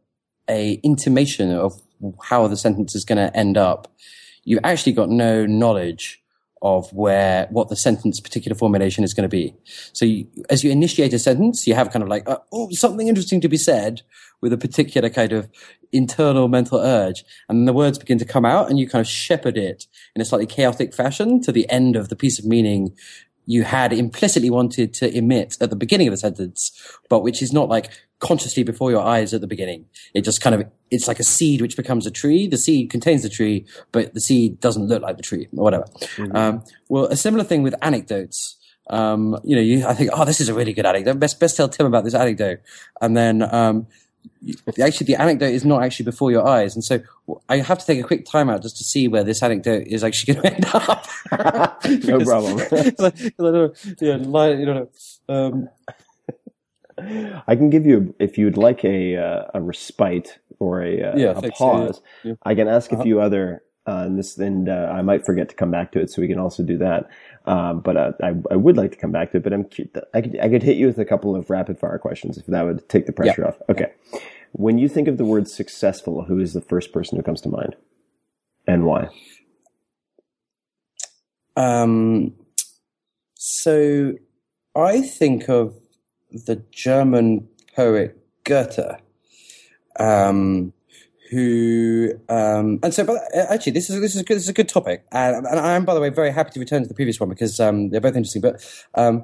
[0.49, 1.79] a intimation of
[2.24, 3.91] how the sentence is going to end up,
[4.43, 6.22] you've actually got no knowledge
[6.62, 9.56] of where what the sentence particular formulation is going to be.
[9.93, 13.08] So you, as you initiate a sentence, you have kind of like uh, oh something
[13.08, 14.04] interesting to be said
[14.41, 15.49] with a particular kind of
[15.91, 19.58] internal mental urge, and the words begin to come out, and you kind of shepherd
[19.58, 22.95] it in a slightly chaotic fashion to the end of the piece of meaning
[23.46, 26.72] you had implicitly wanted to emit at the beginning of the sentence,
[27.10, 27.89] but which is not like
[28.20, 29.86] consciously before your eyes at the beginning.
[30.14, 32.48] It just kind of, it's like a seed which becomes a tree.
[32.48, 35.86] The seed contains the tree, but the seed doesn't look like the tree or whatever.
[36.18, 36.36] Mm-hmm.
[36.36, 38.58] Um, well, a similar thing with anecdotes.
[38.89, 41.20] Um, you know, you, I think, oh, this is a really good anecdote.
[41.20, 42.60] Best, best tell Tim about this anecdote.
[43.00, 43.88] And then, um,
[44.82, 46.99] actually the anecdote is not actually before your eyes and so
[47.49, 50.03] i have to take a quick time out just to see where this anecdote is
[50.03, 51.05] actually going to end up
[52.05, 52.59] no problem
[54.01, 54.17] yeah,
[54.59, 54.89] you know
[55.30, 55.69] um,
[57.47, 61.32] I can give you, if you'd like a uh, a respite or a, uh, Yeah,
[61.32, 62.34] a thanks, pause, yeah.
[62.45, 63.03] I can ask a Uh-huh.
[63.03, 63.63] few other.
[63.88, 66.28] Uh, and this, and uh, I might forget to come back to it, so we
[66.28, 67.09] can also do that.
[67.46, 69.44] Um, but uh, I, I would like to come back to it.
[69.44, 69.68] But I'm,
[70.14, 72.64] I could, I could hit you with a couple of rapid fire questions if that
[72.64, 73.58] would take the pressure off.
[73.70, 73.92] Okay.
[74.54, 77.50] When you think of the word successful, who is the first person who comes to
[77.50, 77.76] mind,
[78.68, 79.10] and why?
[81.56, 82.34] Um,
[83.36, 84.14] so
[84.76, 85.76] I think of
[86.32, 89.00] the German poet Goethe,
[90.00, 90.74] um,
[91.32, 93.03] who um, and so.
[93.05, 95.47] But uh, actually, this is this is a good, this is a good topic, and,
[95.47, 97.89] and I'm by the way very happy to return to the previous one because um,
[97.89, 98.41] they're both interesting.
[98.41, 99.23] But um,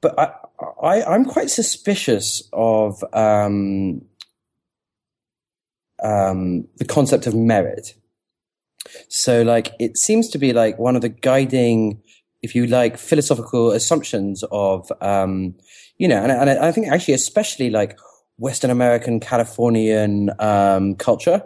[0.00, 0.32] but I,
[0.82, 4.02] I I'm quite suspicious of um,
[6.02, 7.94] um, the concept of merit.
[9.08, 12.00] So, like, it seems to be like one of the guiding,
[12.42, 15.54] if you like, philosophical assumptions of, um,
[15.98, 17.98] you know, and, and I think actually, especially like
[18.38, 21.42] Western American, Californian um, culture,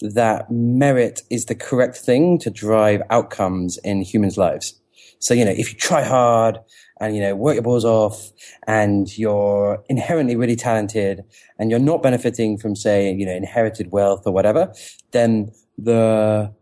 [0.00, 4.80] that merit is the correct thing to drive outcomes in humans' lives.
[5.18, 6.58] So, you know, if you try hard
[7.00, 8.30] and, you know, work your balls off
[8.66, 11.24] and you're inherently really talented
[11.58, 14.72] and you're not benefiting from, say, you know, inherited wealth or whatever,
[15.10, 16.52] then the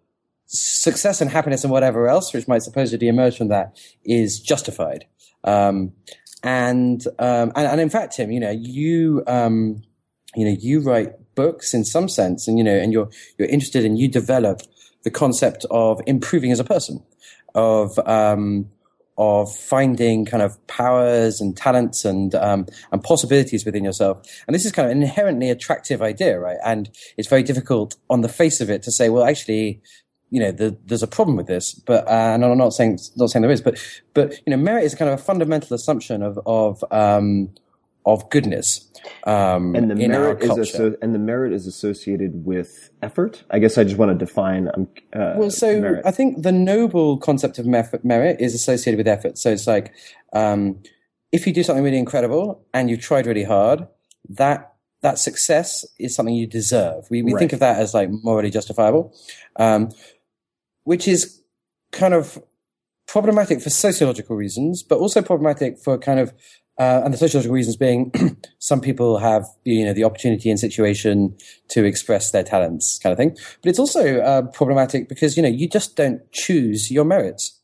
[0.46, 5.06] success and happiness and whatever else, which might supposedly emerge from that, is justified.
[5.44, 5.92] Um,
[6.42, 9.82] and, um, and and in fact, Tim, you know, you um,
[10.34, 13.08] you know, you write books in some sense, and you know, and you're
[13.38, 14.60] you're interested in you develop
[15.02, 17.02] the concept of improving as a person,
[17.54, 18.68] of um,
[19.18, 24.20] of finding kind of powers and talents and um, and possibilities within yourself.
[24.46, 26.58] And this is kind of an inherently attractive idea, right?
[26.64, 29.80] And it's very difficult on the face of it to say, well, actually,
[30.36, 31.72] you know, the, there's a problem with this.
[31.90, 33.74] But uh, and I'm not saying not saying there is, but
[34.12, 37.54] but you know, merit is kind of a fundamental assumption of of um,
[38.04, 38.68] of goodness.
[39.24, 43.44] Um, And the merit is asso- and the merit is associated with effort.
[43.50, 44.68] I guess I just want to define.
[44.74, 46.02] Um, uh, well, so merit.
[46.04, 49.38] I think the noble concept of merit is associated with effort.
[49.38, 49.94] So it's like
[50.34, 50.60] um,
[51.32, 53.88] if you do something really incredible and you've tried really hard,
[54.28, 57.06] that that success is something you deserve.
[57.10, 57.38] We we Right.
[57.40, 59.14] think of that as like morally justifiable,
[59.56, 59.90] um,
[60.86, 61.42] which is
[61.90, 62.42] kind of
[63.08, 66.32] problematic for sociological reasons, but also problematic for kind of
[66.78, 68.12] uh, and the sociological reasons being
[68.58, 71.36] some people have you know the opportunity and situation
[71.68, 73.30] to express their talents kind of thing.
[73.62, 77.60] But it's also uh, problematic because you know you just don't choose your merits.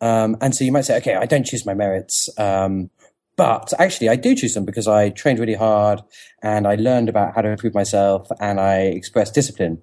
[0.00, 2.88] Um, and so you might say okay i don't choose my merits um,
[3.36, 6.00] but actually i do choose them because i trained really hard
[6.42, 9.76] and i learned about how to improve myself and i expressed discipline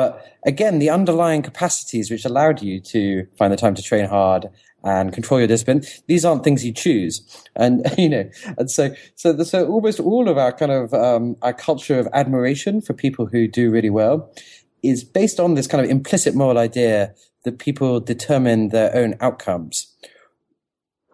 [0.00, 4.48] but again, the underlying capacities which allowed you to find the time to train hard
[4.82, 7.20] and control your discipline, these aren't things you choose.
[7.54, 11.36] And, you know, and so, so, the, so almost all of our kind of, um,
[11.42, 14.32] our culture of admiration for people who do really well
[14.82, 19.94] is based on this kind of implicit moral idea that people determine their own outcomes.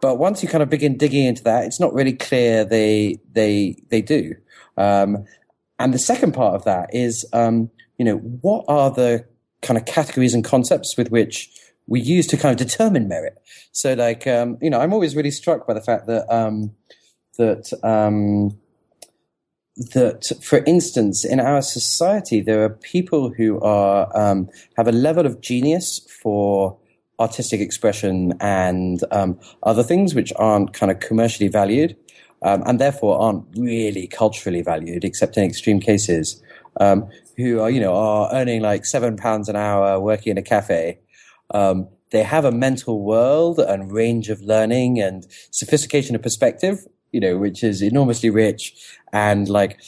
[0.01, 3.83] But once you kind of begin digging into that, it's not really clear they, they,
[3.91, 4.37] they do.
[4.77, 5.25] Um,
[5.81, 7.69] and the second part of that is, um,
[7.99, 9.25] you know, what are the
[9.63, 11.51] kind of categories and concepts with which
[11.87, 13.39] we use to kind of determine merit?
[13.73, 16.73] So, like, um, you know, I'm always really struck by the fact that um,
[17.39, 18.59] that um,
[19.93, 25.27] that, for instance, in our society, there are people who are um, have a level
[25.27, 26.79] of genius for
[27.19, 31.97] artistic expression and um, other things which aren't kind of commercially valued.
[32.43, 36.41] Um, and therefore aren't really culturally valued, except in extreme cases.
[36.79, 40.43] Um, who are, you know, are earning like seven pounds an hour working in a
[40.43, 40.99] cafe.
[41.53, 47.21] Um, they have a mental world and range of learning and sophistication of perspective, you
[47.21, 48.75] know, which is enormously rich
[49.13, 49.81] and like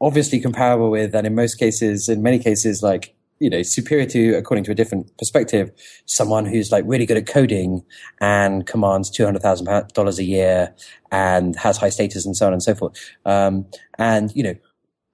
[0.00, 4.34] obviously comparable with, and in most cases, in many cases, like, you know, superior to,
[4.34, 5.70] according to a different perspective,
[6.06, 7.82] someone who's like really good at coding
[8.20, 10.74] and commands $200,000 a year
[11.10, 12.94] and has high status and so on and so forth.
[13.24, 13.66] Um,
[13.98, 14.54] and, you know,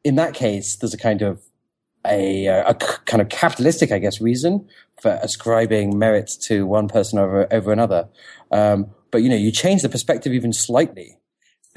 [0.05, 1.41] in that case, there's a kind of
[2.07, 4.67] a, a c- kind of capitalistic, I guess, reason
[5.01, 8.09] for ascribing merit to one person over over another.
[8.51, 11.19] Um, but you know, you change the perspective even slightly,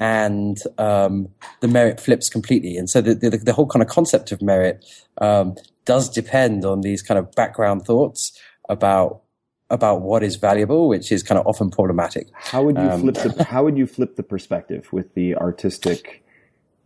[0.00, 1.28] and um,
[1.60, 2.76] the merit flips completely.
[2.76, 4.84] And so the, the the whole kind of concept of merit
[5.18, 8.32] um, does depend on these kind of background thoughts
[8.68, 9.20] about
[9.70, 12.28] about what is valuable, which is kind of often problematic.
[12.34, 16.23] How would you Um, flip the How would you flip the perspective with the artistic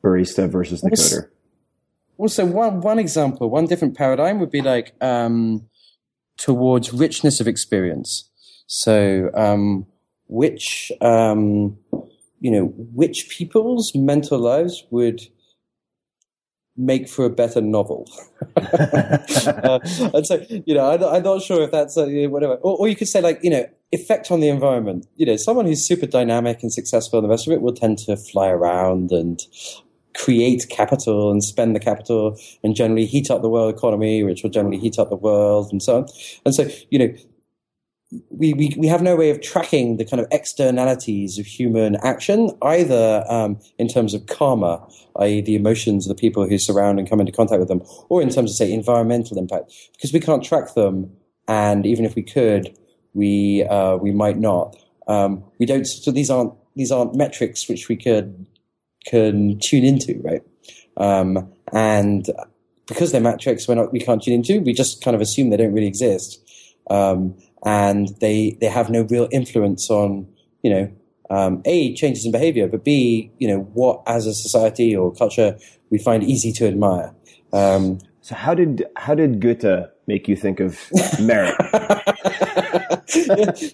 [0.03, 1.29] barista versus the coder?
[2.19, 5.69] Also, one one example, one different paradigm would be like um,
[6.37, 8.29] towards richness of experience.
[8.67, 9.87] So, um,
[10.27, 11.79] which um,
[12.41, 15.21] you know, which people's mental lives would
[16.79, 18.09] make for a better novel.
[18.57, 19.79] uh,
[20.15, 22.55] and so, you know, I, I'm not sure if that's uh, whatever.
[22.55, 25.07] Or, or you could say, like, you know, effect on the environment.
[25.17, 27.99] You know, someone who's super dynamic and successful and the rest of it will tend
[27.99, 29.41] to fly around and
[30.19, 34.51] create capital and spend the capital and generally heat up the world economy, which will
[34.51, 36.07] generally heat up the world and so on.
[36.45, 37.15] And so, you know,
[38.31, 42.51] we, we, we have no way of tracking the kind of externalities of human action,
[42.63, 44.87] either um, in terms of karma,
[45.21, 48.23] i.e., the emotions of the people who surround and come into contact with them, or
[48.23, 51.13] in terms of, say, environmental impact, because we can't track them.
[51.47, 52.77] And even if we could,
[53.13, 54.77] we, uh, we might not.
[55.07, 58.47] Um, we don't, so these aren't, these aren't metrics which we could,
[59.09, 60.43] can tune into, right?
[60.97, 62.29] Um, and
[62.87, 65.57] because they're metrics we're not, we can't tune into, we just kind of assume they
[65.57, 66.43] don't really exist.
[66.91, 70.29] Um, and they they have no real influence on
[70.63, 70.93] you know
[71.31, 75.59] um, a changes in behavior, but b you know what as a society or culture
[75.91, 77.15] we find easy to admire.
[77.53, 80.77] Um, so how did how did Goethe make you think of
[81.21, 81.55] merit?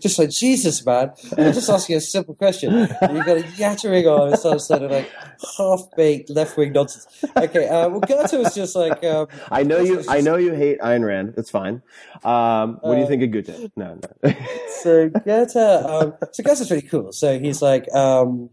[0.01, 1.12] just like Jesus, man!
[1.39, 2.74] I'm just asking a simple question.
[2.74, 5.11] And you've got a yattering on and some sort of like
[5.57, 7.07] half baked left wing nonsense.
[7.37, 10.05] Okay, uh, well, Goethe was just like um, I know you.
[10.09, 11.32] I know you hate Ayn Rand.
[11.37, 11.82] That's fine.
[12.22, 13.70] Um, what do you think of Goethe?
[13.76, 14.35] No, no.
[14.82, 17.12] so Goethe, um, so Goethe's really cool.
[17.12, 18.51] So he's like, um,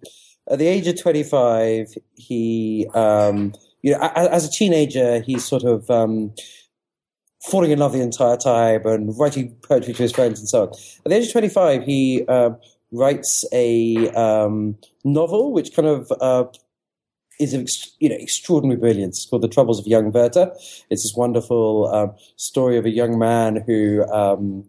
[0.50, 5.90] at the age of 25, he, um, you know, as a teenager, he's sort of,
[5.90, 6.34] um,
[7.50, 10.70] falling in love the entire time and writing poetry to his friends and so on.
[10.70, 12.52] At the age of 25, he, uh,
[12.92, 16.46] writes a, um, novel which kind of, uh,
[17.40, 17.68] is of
[18.00, 19.18] you know extraordinary brilliance.
[19.18, 20.52] It's called The Troubles of Young Werther.
[20.90, 24.66] It's this wonderful um, story of a young man who um,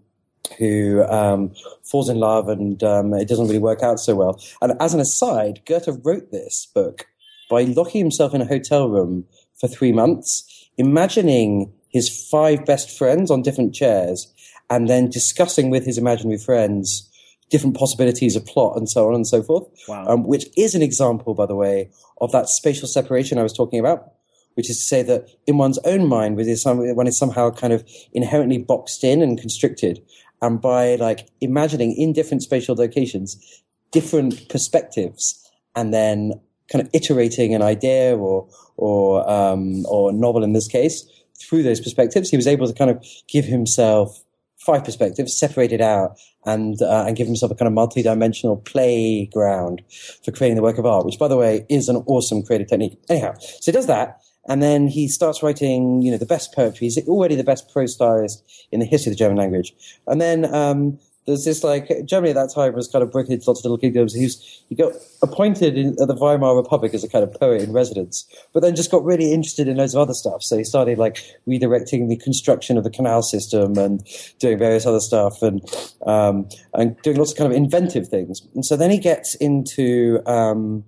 [0.59, 1.53] who um,
[1.85, 4.41] falls in love and um, it doesn't really work out so well.
[4.61, 7.07] And as an aside, Goethe wrote this book
[7.49, 13.31] by locking himself in a hotel room for three months, imagining his five best friends
[13.31, 14.33] on different chairs,
[14.69, 17.09] and then discussing with his imaginary friends
[17.51, 19.69] different possibilities of plot and so on and so forth.
[19.87, 20.07] Wow.
[20.07, 21.91] Um, which is an example, by the way,
[22.21, 24.13] of that spatial separation I was talking about.
[24.55, 27.73] Which is to say that in one's own mind, one is, one is somehow kind
[27.73, 30.03] of inherently boxed in and constricted,
[30.43, 33.63] and by like imagining in different spatial locations
[33.93, 36.33] different perspectives, and then
[36.71, 41.07] kind of iterating an idea or or um, or novel in this case
[41.49, 44.23] through those perspectives, he was able to kind of give himself
[44.59, 49.83] five perspectives, separate it out, and uh, and give himself a kind of multi-dimensional playground
[50.25, 52.99] for creating the work of art, which, by the way, is an awesome creative technique.
[53.09, 56.87] Anyhow, so he does that, and then he starts writing, you know, the best poetry.
[56.87, 59.73] He's already the best prose stylist in the history of the German language.
[60.07, 63.49] And then um, there's this like Germany at that time was kind of broken into
[63.49, 64.13] lots of little kingdoms.
[64.13, 64.93] He was he got
[65.23, 68.75] appointed in, at the Weimar Republic as a kind of poet in residence, but then
[68.75, 70.43] just got really interested in loads of other stuff.
[70.43, 74.05] So he started like redirecting the construction of the canal system and
[74.41, 75.63] doing various other stuff and
[76.07, 78.43] um, and doing lots of kind of inventive things.
[78.55, 80.85] And so then he gets into um,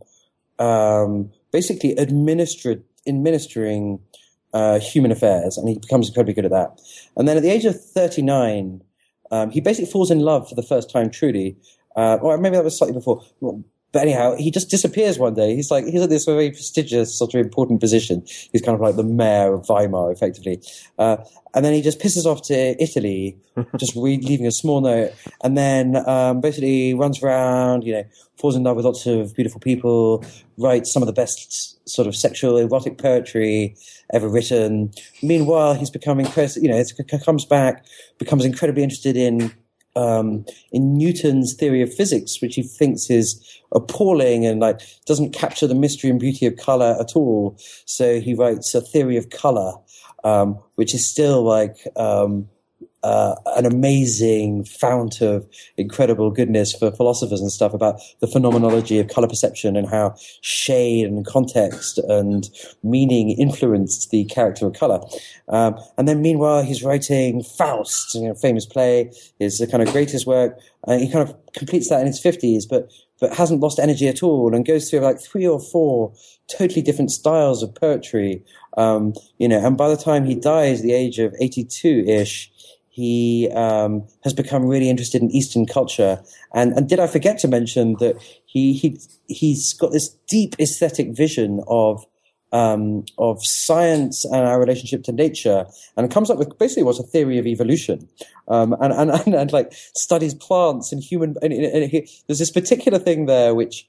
[0.58, 4.00] um, basically administered administering
[4.52, 6.80] uh, human affairs, and he becomes incredibly good at that.
[7.16, 8.82] And then at the age of thirty nine.
[9.30, 11.56] Um, he basically falls in love for the first time, truly.
[11.96, 13.22] Uh, or maybe that was slightly before.
[13.94, 15.54] But anyhow, he just disappears one day.
[15.54, 18.24] He's like, he's at this very prestigious, sort of important position.
[18.26, 20.60] He's kind of like the mayor of Weimar, effectively.
[20.98, 21.18] Uh,
[21.54, 23.38] and then he just pisses off to Italy,
[23.78, 25.12] just re- leaving a small note.
[25.44, 28.04] And then um, basically runs around, you know,
[28.36, 30.24] falls in love with lots of beautiful people,
[30.58, 33.76] writes some of the best sort of sexual erotic poetry
[34.12, 34.92] ever written.
[35.22, 36.26] Meanwhile, he's becoming,
[36.56, 36.82] you know,
[37.24, 37.86] comes back,
[38.18, 39.54] becomes incredibly interested in
[39.96, 43.40] um, in Newton's theory of physics, which he thinks is
[43.72, 47.56] appalling and like doesn't capture the mystery and beauty of color at all.
[47.84, 49.72] So he writes a theory of color,
[50.22, 52.48] um, which is still like um,
[53.04, 55.46] uh, an amazing fount of
[55.76, 61.04] incredible goodness for philosophers and stuff about the phenomenology of color perception and how shade
[61.06, 62.48] and context and
[62.82, 65.00] meaning influenced the character of color.
[65.48, 69.92] Um, and then meanwhile, he's writing Faust, you know, famous play, is the kind of
[69.92, 70.58] greatest work.
[70.86, 72.90] And he kind of completes that in his 50s, but
[73.20, 76.12] but hasn't lost energy at all and goes through like three or four
[76.48, 78.42] totally different styles of poetry.
[78.76, 82.50] Um, you know, and by the time he dies, the age of 82 ish,
[82.94, 86.22] he um, has become really interested in Eastern culture.
[86.54, 88.14] And, and did I forget to mention that
[88.46, 92.06] he, he, he's got this deep aesthetic vision of,
[92.52, 95.66] um, of science and our relationship to nature
[95.96, 98.08] and comes up with basically what's a theory of evolution.
[98.46, 102.52] Um, and, and, and, and, like studies plants and human, and, and he, there's this
[102.52, 103.88] particular thing there which,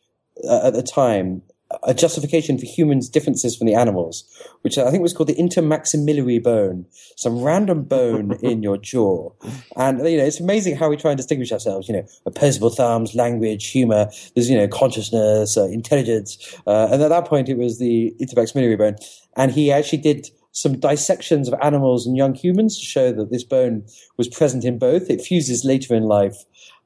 [0.50, 1.44] uh, at the time
[1.84, 4.24] a justification for humans' differences from the animals,
[4.62, 9.32] which I think was called the intermaxillary bone, some random bone in your jaw.
[9.76, 13.16] And, you know, it's amazing how we try and distinguish ourselves, you know, opposable thumbs,
[13.16, 16.38] language, humor, there's, you know, consciousness, uh, intelligence.
[16.68, 18.96] Uh, and at that point, it was the intermaxillary bone.
[19.36, 23.44] And he actually did some dissections of animals and young humans to show that this
[23.44, 23.86] bone
[24.18, 25.10] was present in both.
[25.10, 26.38] It fuses later in life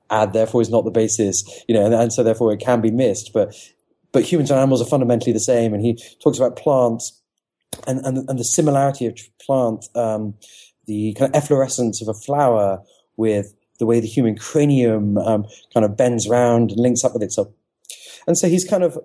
[0.10, 2.90] and therefore is not the basis, you know, and, and, so therefore it can be
[2.90, 3.32] missed.
[3.32, 3.56] But
[4.12, 5.74] but humans and animals are fundamentally the same.
[5.74, 7.22] And he talks about plants
[7.88, 10.36] and, and, and the similarity of plant, um,
[10.86, 12.82] the kind of efflorescence of a flower
[13.18, 17.24] with the way the human cranium um, kind of bends round and links up with
[17.24, 17.47] itself.
[18.28, 18.97] And so he's kind of,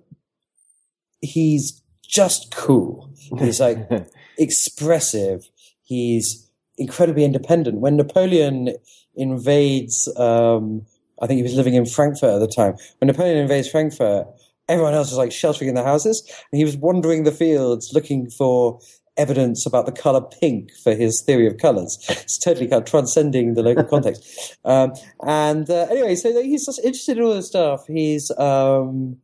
[1.20, 3.10] he's just cool.
[3.38, 3.78] He's like
[4.38, 5.48] expressive.
[5.82, 7.78] He's incredibly independent.
[7.78, 8.74] When Napoleon
[9.14, 10.86] invades, um,
[11.22, 12.76] I think he was living in Frankfurt at the time.
[12.98, 14.26] When Napoleon invades Frankfurt,
[14.68, 18.30] everyone else was like sheltering in their houses, and he was wandering the fields looking
[18.30, 18.80] for
[19.16, 21.98] evidence about the color pink for his theory of colors.
[22.08, 24.58] It's totally kind of transcending the local context.
[24.64, 27.86] Um, and uh, anyway, so he's just interested in all this stuff.
[27.86, 29.18] He's um,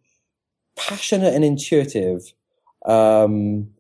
[0.77, 2.35] passionate and intuitive.
[2.85, 3.71] Um,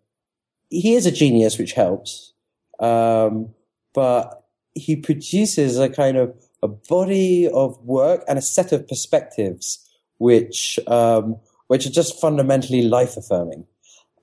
[0.70, 2.32] he is a genius, which helps.
[2.78, 3.50] Um,
[3.92, 9.86] but he produces a kind of a body of work and a set of perspectives
[10.20, 11.36] which um,
[11.70, 13.64] which are just fundamentally life affirming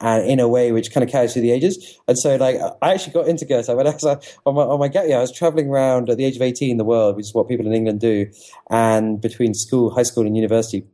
[0.02, 1.98] and in a way which kind of carries through the ages.
[2.06, 4.92] And so, like, I actually got into Goethe when I was on my, on my.
[4.94, 7.48] I was traveling around at the age of 18 in the world, which is what
[7.48, 8.30] people in England do,
[8.70, 10.86] and between school, high school, and university.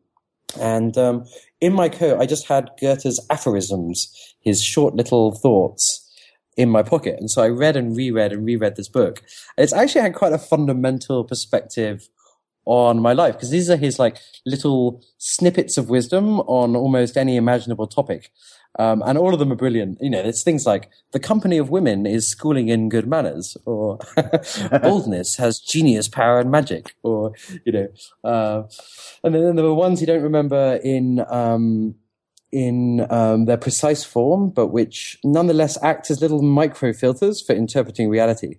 [0.61, 1.25] And um,
[1.59, 6.07] in my coat, I just had Goethe's aphorisms, his short little thoughts
[6.55, 7.19] in my pocket.
[7.19, 9.23] And so I read and reread and reread this book.
[9.57, 12.09] And it's actually had quite a fundamental perspective
[12.65, 17.35] on my life because these are his like little snippets of wisdom on almost any
[17.35, 18.31] imaginable topic.
[18.79, 19.99] Um, and all of them are brilliant.
[20.01, 23.99] You know, there's things like the company of women is schooling in good manners, or
[24.81, 27.33] boldness has genius, power, and magic, or
[27.65, 27.87] you know,
[28.23, 28.63] uh,
[29.23, 31.93] and then there were ones you don't remember in um,
[32.51, 38.09] in um, their precise form, but which nonetheless act as little micro filters for interpreting
[38.09, 38.55] reality.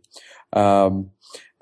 [0.52, 1.10] Um,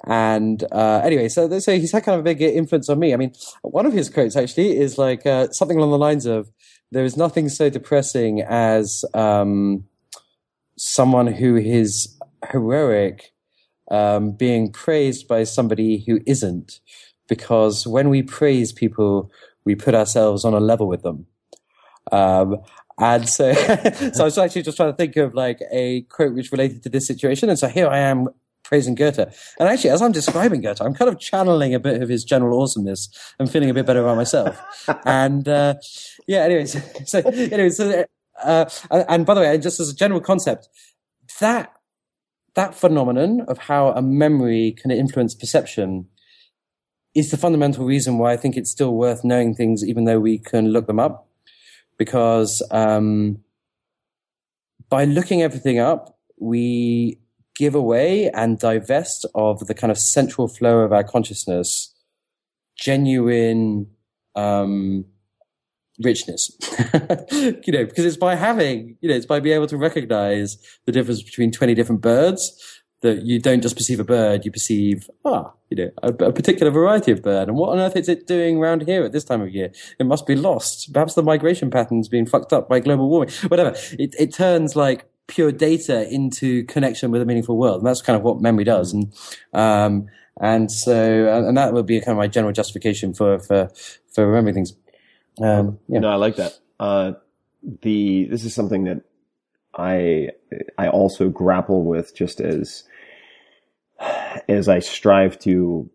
[0.05, 3.15] and uh, anyway, so so he's had kind of a big influence on me.
[3.15, 3.33] I mean,
[3.63, 6.51] one of his quotes actually is like uh, something along the lines of,
[6.91, 9.85] "There is nothing so depressing as um,
[10.77, 12.19] someone who is
[12.51, 13.33] heroic
[13.91, 16.81] um, being praised by somebody who isn't,
[17.29, 19.31] because when we praise people,
[19.65, 21.27] we put ourselves on a level with them."
[22.11, 22.57] Um,
[22.99, 23.53] and so,
[24.13, 26.89] so I was actually just trying to think of like a quote which related to
[26.89, 27.49] this situation.
[27.49, 28.29] And so here I am
[28.73, 29.19] praising Goethe.
[29.19, 32.63] And actually, as I'm describing Goethe, I'm kind of channeling a bit of his general
[32.63, 34.59] awesomeness and feeling a bit better about myself.
[35.05, 35.75] and uh,
[36.27, 38.07] yeah, anyways, so anyways, so,
[38.43, 40.71] uh, and by the way, just as a general concept,
[41.39, 41.75] that
[42.55, 46.07] that phenomenon of how a memory can influence perception
[47.15, 50.39] is the fundamental reason why I think it's still worth knowing things, even though we
[50.39, 51.29] can look them up,
[51.99, 53.39] because um,
[54.89, 57.19] by looking everything up, we
[57.63, 61.95] give away and divest of the kind of central flow of our consciousness
[62.77, 63.87] genuine
[64.35, 65.05] um,
[66.03, 66.51] richness.
[67.31, 70.93] you know, because it's by having, you know, it's by being able to recognize the
[70.93, 72.43] difference between 20 different birds
[73.03, 76.73] that you don't just perceive a bird, you perceive, ah, you know, a, a, particular
[76.73, 77.47] variety of bird.
[77.47, 79.71] And what on earth is it doing around here at this time of year?
[80.01, 80.93] It must be lost.
[80.93, 83.31] Perhaps the migration pattern's being fucked up by global warming.
[83.47, 83.77] Whatever.
[83.93, 87.79] It, it turns like pure data into connection with a meaningful world.
[87.79, 88.93] And that's kind of what memory does.
[88.93, 89.13] And,
[89.53, 90.09] um,
[90.41, 93.71] and so, and that would be kind of my general justification for, for,
[94.13, 94.75] for remembering things.
[95.41, 96.01] Um, yeah.
[96.01, 96.59] No, I like that.
[96.81, 97.13] Uh,
[97.83, 99.03] the, this is something that
[99.75, 100.31] I,
[100.77, 102.85] I also grapple with just as,
[104.49, 105.89] as I strive to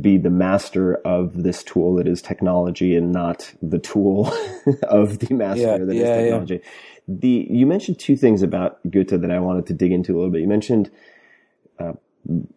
[0.00, 4.32] be the master of this tool that is technology and not the tool
[4.84, 6.60] of the master yeah, that yeah, is technology.
[6.62, 6.70] Yeah
[7.08, 10.30] the you mentioned two things about Goethe that I wanted to dig into a little
[10.30, 10.42] bit.
[10.42, 10.90] You mentioned
[11.78, 11.94] uh,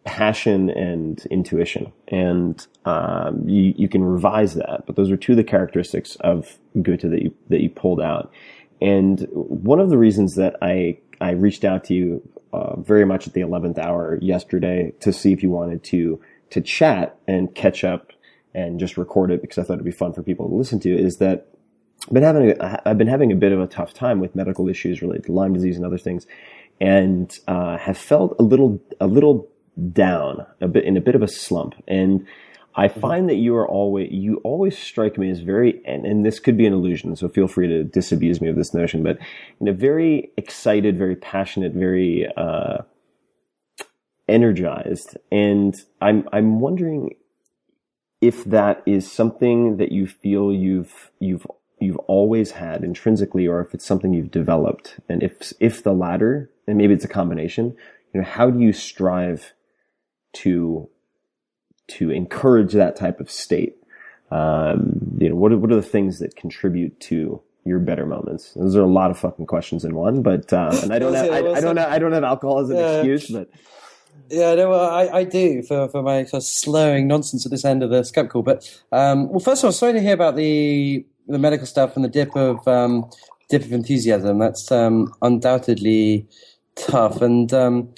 [0.04, 4.84] passion and intuition, and um, you you can revise that.
[4.86, 8.30] But those are two of the characteristics of Goethe that you that you pulled out.
[8.82, 13.26] And one of the reasons that I I reached out to you uh, very much
[13.26, 17.84] at the eleventh hour yesterday to see if you wanted to to chat and catch
[17.84, 18.12] up
[18.54, 20.94] and just record it because I thought it'd be fun for people to listen to
[20.94, 21.46] is that
[22.10, 25.02] been having a, I've been having a bit of a tough time with medical issues
[25.02, 26.26] related to Lyme disease and other things,
[26.80, 29.48] and uh, have felt a little a little
[29.92, 31.74] down, a bit in a bit of a slump.
[31.86, 32.26] And
[32.74, 36.40] I find that you are always you always strike me as very and, and this
[36.40, 39.18] could be an illusion, so feel free to disabuse me of this notion, but
[39.60, 42.78] in a very excited, very passionate, very uh,
[44.28, 47.14] energized, and I'm I'm wondering
[48.20, 51.46] if that is something that you feel you've you've
[51.82, 56.50] you've always had intrinsically, or if it's something you've developed, and if if the latter,
[56.66, 57.76] and maybe it's a combination,
[58.14, 59.52] you know, how do you strive
[60.34, 60.88] to
[61.88, 63.76] to encourage that type of state?
[64.30, 68.54] Um, you know, what are, what are the things that contribute to your better moments?
[68.54, 71.30] Those are a lot of fucking questions in one, but uh, and I don't have,
[71.30, 72.94] I, I don't have, I don't have alcohol as an Yeah.
[73.02, 73.50] excuse, but
[74.30, 77.64] Yeah, no, well, I, I do for, for my sort of slurring nonsense at this
[77.64, 78.42] end of the Skype call.
[78.42, 81.96] But um, well, first of all, I'm sorry to hear about the the medical stuff
[81.96, 83.10] and the dip of um,
[83.48, 84.38] dip of enthusiasm.
[84.38, 86.26] That's um, undoubtedly
[86.76, 87.20] tough.
[87.22, 87.94] And um,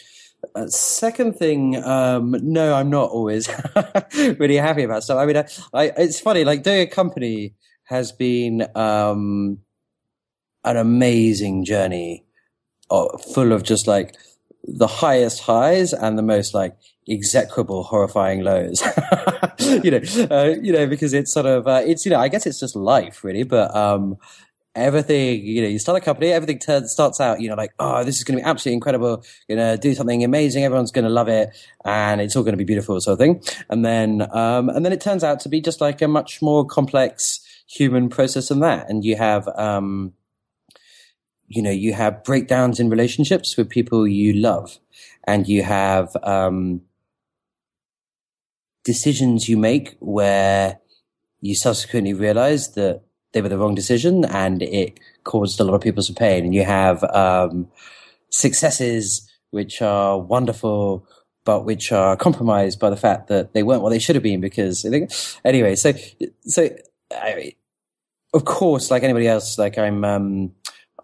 [0.55, 3.49] uh, second thing, um, no, I'm not always
[4.17, 5.19] really happy about stuff.
[5.19, 6.45] I mean, I, I, it's funny.
[6.45, 7.55] Like doing a company
[7.85, 9.59] has been um,
[10.65, 12.25] an amazing journey,
[12.91, 14.17] uh, full of just like
[14.67, 16.77] the highest highs and the most like
[17.09, 18.83] execrable, horrifying lows.
[19.59, 20.01] you know,
[20.31, 22.77] uh, you know, because it's sort of uh, it's you know, I guess it's just
[22.77, 24.17] life really, but um,
[24.75, 28.05] everything you know, you start a company, everything turns starts out, you know, like oh,
[28.05, 31.11] this is going to be absolutely incredible, going to do something amazing, everyone's going to
[31.11, 31.51] love it,
[31.85, 34.93] and it's all going to be beautiful, sort of thing, and then um, and then
[34.93, 38.89] it turns out to be just like a much more complex human process than that,
[38.89, 40.13] and you have um
[41.47, 44.79] you know you have breakdowns in relationships with people you love.
[45.27, 46.83] And you have um,
[48.85, 50.79] decisions you make where
[51.41, 55.81] you subsequently realize that they were the wrong decision and it caused a lot of
[55.81, 56.45] people some pain.
[56.45, 57.69] And you have um,
[58.31, 61.07] successes which are wonderful
[61.45, 64.41] but which are compromised by the fact that they weren't what they should have been
[64.41, 64.85] because
[65.45, 65.93] anyway so
[66.43, 66.69] so
[67.13, 67.55] I,
[68.33, 70.53] of course like anybody else like i'm um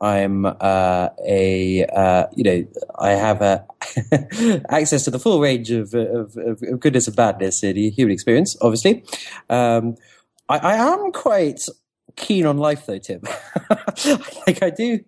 [0.01, 2.65] i'm uh a uh you know
[2.99, 3.61] i have uh
[4.71, 8.13] access to the full range of, of of of goodness and badness in the human
[8.13, 9.05] experience obviously
[9.51, 9.95] um
[10.49, 11.61] i i am quite
[12.17, 13.21] keen on life though tim
[14.47, 15.01] like i do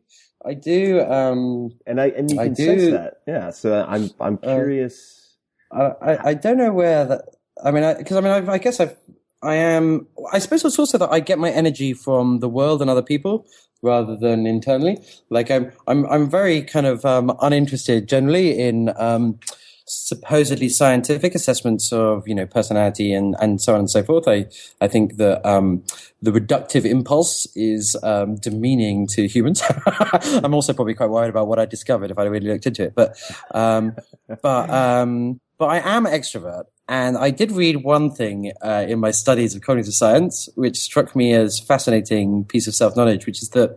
[0.45, 3.51] i do um and I and you I can do- sense that, yeah.
[3.51, 5.36] So I'm I'm Uh, curious.
[5.70, 7.22] I, I, I don't know where that.
[7.64, 8.97] I mean, because I, mean, I, I guess I've,
[9.43, 10.07] I am.
[10.32, 13.47] I suppose it's also that I get my energy from the world and other people
[13.82, 14.99] rather than internally.
[15.28, 19.40] Like I'm, I'm, I'm very kind of um, uninterested generally in um,
[19.86, 24.28] supposedly scientific assessments of you know personality and and so on and so forth.
[24.28, 24.47] I
[24.80, 25.82] I think that um,
[26.20, 29.62] the reductive impulse is um, demeaning to humans.
[29.86, 32.95] I'm also probably quite worried about what I discovered if I really looked into it.
[32.95, 33.16] But
[33.53, 33.97] um,
[34.43, 39.12] but um, but I am extrovert, and I did read one thing uh, in my
[39.12, 43.43] studies of cognitive science, which struck me as a fascinating piece of self knowledge, which
[43.43, 43.70] is that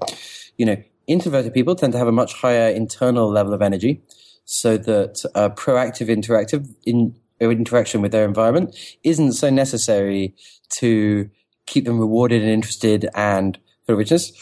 [0.57, 0.75] you know
[1.07, 4.01] introverted people tend to have a much higher internal level of energy,
[4.43, 10.35] so that uh, proactive interactive in interaction with their environment isn't so necessary
[10.79, 11.29] to
[11.67, 14.33] keep them rewarded and interested and full of richness.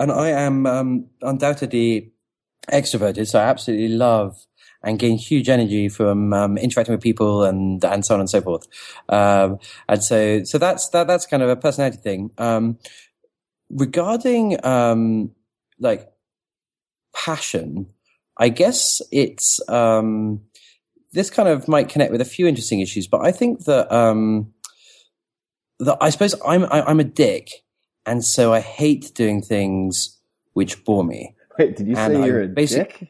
[0.00, 2.10] And I am um, undoubtedly
[2.72, 4.47] extroverted, so I absolutely love
[4.82, 8.40] and gain huge energy from um, interacting with people and and so on and so
[8.40, 8.66] forth.
[9.08, 9.58] Um,
[9.88, 12.30] and so so that's that that's kind of a personality thing.
[12.38, 12.78] Um,
[13.70, 15.32] regarding um,
[15.78, 16.08] like
[17.14, 17.86] passion,
[18.36, 20.40] I guess it's um,
[21.12, 24.52] this kind of might connect with a few interesting issues, but I think that um,
[25.80, 27.48] that I suppose I'm I, I'm a dick,
[28.06, 30.18] and so I hate doing things
[30.52, 31.34] which bore me.
[31.58, 33.08] Wait, did you And say I you're a basic- dick?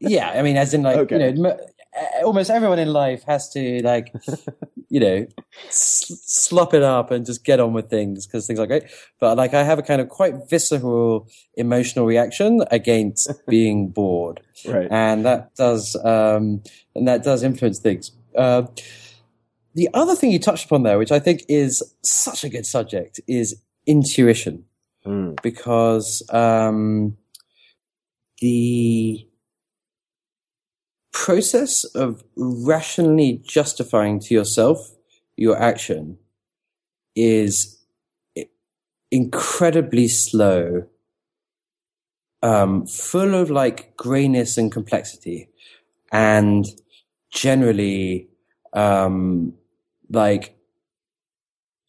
[0.00, 1.30] Yeah, I mean, as in like Okay.
[1.32, 1.58] you know, m-
[2.24, 4.12] almost everyone in life has to like,
[4.90, 5.26] you know,
[5.68, 8.84] s- slop it up and just get on with things because things are great.
[9.20, 14.88] But like, I have a kind of quite visceral emotional reaction against being bored, Right.
[14.90, 16.62] and that does um,
[16.94, 18.12] and that does influence things.
[18.36, 18.64] Uh,
[19.74, 23.20] the other thing you touched upon there, which I think is such a good subject,
[23.26, 24.64] is intuition
[25.06, 25.40] Mm.
[25.40, 27.16] because um,
[28.40, 29.26] the
[31.24, 34.78] process of rationally justifying to yourself
[35.36, 36.18] your action
[37.14, 37.82] is
[39.10, 40.86] incredibly slow,
[42.42, 45.48] um, full of like grayness and complexity,
[46.12, 46.66] and
[47.32, 48.28] generally
[48.74, 49.54] um,
[50.10, 50.54] like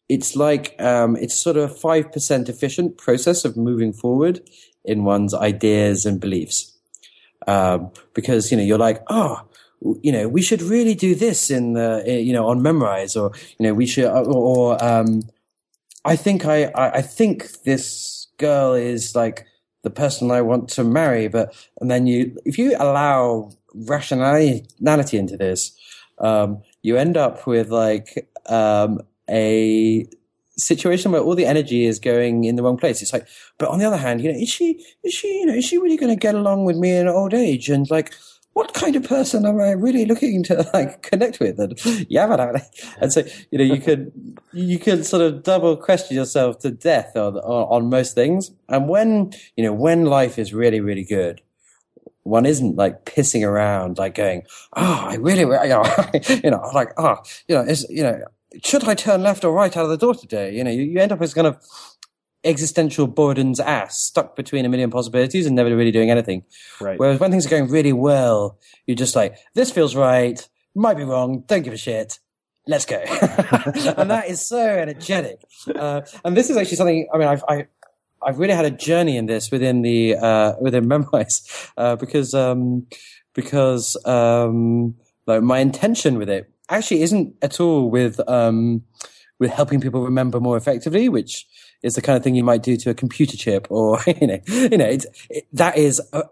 [0.08, 4.40] it's like um, it's sort of a five percent efficient process of moving forward
[4.86, 6.77] in one's ideas and beliefs.
[7.48, 9.40] Um, because you know you're like, oh,
[10.02, 13.32] you know, we should really do this in the, eh, you know, on Memrise, or
[13.58, 15.22] you know, we should, or, or um,
[16.04, 19.46] I think I, I, I think this girl is like
[19.82, 25.36] the person I want to marry, but and then you, if you allow rationality into
[25.36, 25.72] this,
[26.18, 29.00] um, you end up with like um,
[29.30, 30.08] a
[30.58, 33.00] situation where all the energy is going in the wrong place.
[33.00, 33.26] It's like,
[33.58, 35.78] but on the other hand, you know, is she, is she, you know, is she
[35.78, 37.68] really going to get along with me in old age?
[37.68, 38.12] And like,
[38.58, 41.60] what kind of person am I really looking to like connect with?
[41.60, 41.78] And
[42.08, 42.66] yeah, and I
[43.00, 43.22] and so
[43.52, 44.10] you know, you could
[44.52, 48.50] you could sort of double question yourself to death on, on on most things.
[48.68, 51.40] And when you know when life is really really good,
[52.24, 54.42] one isn't like pissing around, like going,
[54.76, 55.84] oh, I really, you know,
[56.44, 57.16] you know, like, oh,
[57.48, 58.20] you know, is you know,
[58.64, 60.54] should I turn left or right out of the door today?
[60.54, 61.62] You know, you, you end up as kind of
[62.44, 66.44] existential Buridan's ass, stuck between a million possibilities and never really doing anything.
[66.80, 66.98] Right.
[66.98, 71.04] Whereas when things are going really well, you're just like, this feels right, might be
[71.04, 72.18] wrong, don't give a shit.
[72.66, 72.96] Let's go.
[73.96, 75.40] and that is so energetic.
[75.74, 77.66] Uh, and this is actually something, I mean, I've, I,
[78.22, 82.86] I've really had a journey in this within the, uh, within Memrise, uh, because, um,
[83.34, 88.82] because, um, like my intention with it actually isn't at all with, um,
[89.38, 91.46] with helping people remember more effectively, which
[91.82, 94.38] is the kind of thing you might do to a computer chip or, you know,
[94.46, 96.24] you know, it's, it, that is a,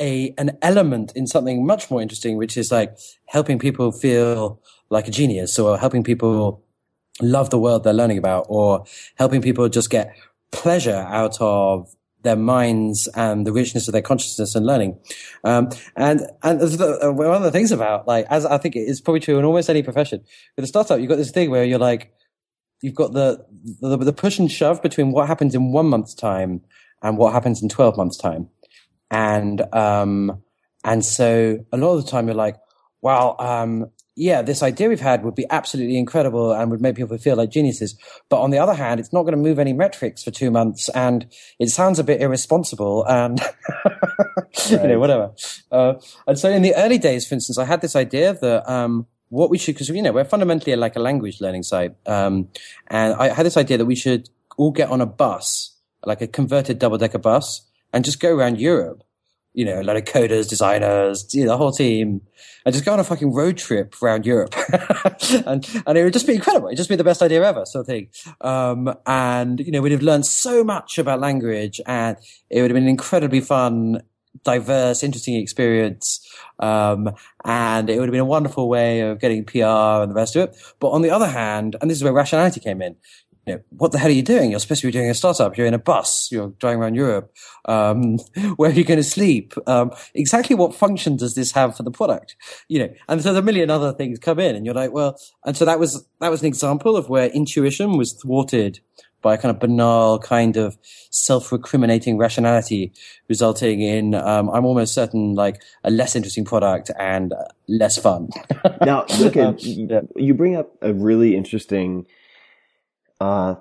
[0.00, 2.96] a, an element in something much more interesting, which is like
[3.26, 6.64] helping people feel like a genius or helping people
[7.22, 8.84] love the world they're learning about or
[9.16, 10.16] helping people just get
[10.50, 14.98] pleasure out of their minds and the richness of their consciousness and learning.
[15.44, 19.20] Um, and, and the, one of the things about like, as I think it's probably
[19.20, 20.22] true in almost any profession
[20.56, 22.12] with a startup, you've got this thing where you're like,
[22.82, 23.44] you've got the,
[23.80, 26.62] the, the push and shove between what happens in one month's time
[27.02, 28.48] and what happens in 12 months time.
[29.10, 30.42] And, um,
[30.84, 32.56] and so a lot of the time you're like,
[33.02, 33.90] well, um,
[34.20, 37.48] yeah, this idea we've had would be absolutely incredible and would make people feel like
[37.48, 37.96] geniuses.
[38.28, 40.90] But on the other hand, it's not going to move any metrics for two months
[40.90, 41.26] and
[41.58, 43.40] it sounds a bit irresponsible and,
[44.68, 45.32] you know, whatever.
[45.72, 45.94] Uh,
[46.26, 49.48] and so in the early days, for instance, I had this idea that, um, what
[49.48, 52.48] we should, because you know we're fundamentally like a language learning site, um,
[52.88, 56.26] and I had this idea that we should all get on a bus, like a
[56.26, 59.04] converted double decker bus, and just go around Europe.
[59.52, 62.20] You know, a lot of coders, designers, you know, the whole team,
[62.64, 64.54] and just go on a fucking road trip around Europe,
[65.46, 66.68] and and it would just be incredible.
[66.68, 68.08] It'd just be the best idea ever, sort of thing.
[68.40, 72.16] Um, and you know, we'd have learned so much about language, and
[72.48, 74.02] it would have been an incredibly fun
[74.44, 76.26] diverse, interesting experience.
[76.58, 77.14] Um,
[77.44, 80.48] and it would have been a wonderful way of getting PR and the rest of
[80.48, 80.56] it.
[80.78, 82.96] But on the other hand, and this is where rationality came in.
[83.50, 84.52] You know, what the hell are you doing?
[84.52, 85.56] You're supposed to be doing a startup.
[85.56, 86.28] You're in a bus.
[86.30, 87.34] You're driving around Europe.
[87.64, 88.18] Um,
[88.56, 89.54] where are you going to sleep?
[89.66, 92.36] Um, exactly what function does this have for the product?
[92.68, 95.56] You know, and so a million other things come in and you're like, well, and
[95.56, 98.78] so that was, that was an example of where intuition was thwarted
[99.22, 100.78] by a kind of banal kind of
[101.10, 102.90] self-recriminating rationality
[103.28, 107.34] resulting in um, i'm almost certain like a less interesting product and
[107.68, 108.30] less fun
[108.80, 110.00] now look at yeah.
[110.16, 112.06] you bring up a really interesting
[113.20, 113.54] uh,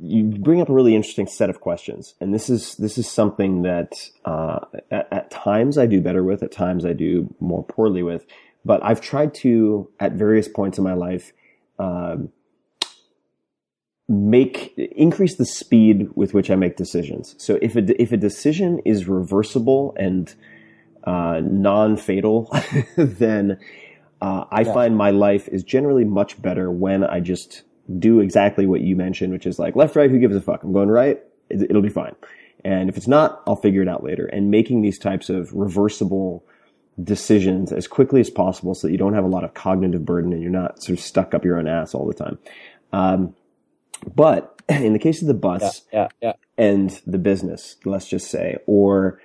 [0.00, 3.62] you bring up a really interesting set of questions and this is this is something
[3.62, 3.92] that
[4.24, 4.60] uh,
[4.90, 8.24] at, at times i do better with at times i do more poorly with
[8.64, 11.32] but i've tried to at various points in my life
[11.78, 12.30] um,
[14.08, 17.34] make increase the speed with which I make decisions.
[17.38, 20.34] So if a if a decision is reversible and
[21.04, 22.50] uh, non-fatal,
[22.96, 23.58] then
[24.20, 24.72] uh, I yeah.
[24.72, 27.62] find my life is generally much better when I just
[27.98, 30.62] do exactly what you mentioned, which is like left, right, who gives a fuck?
[30.62, 31.20] I'm going right.
[31.48, 32.14] It'll be fine.
[32.64, 34.26] And if it's not, I'll figure it out later.
[34.26, 36.44] And making these types of reversible
[37.02, 40.32] decisions as quickly as possible so that you don't have a lot of cognitive burden
[40.32, 42.38] and you're not sort of stuck up your own ass all the time.
[42.92, 43.34] Um,
[44.14, 46.64] but in the case of the bus yeah, yeah, yeah.
[46.64, 49.20] and the business, let's just say, or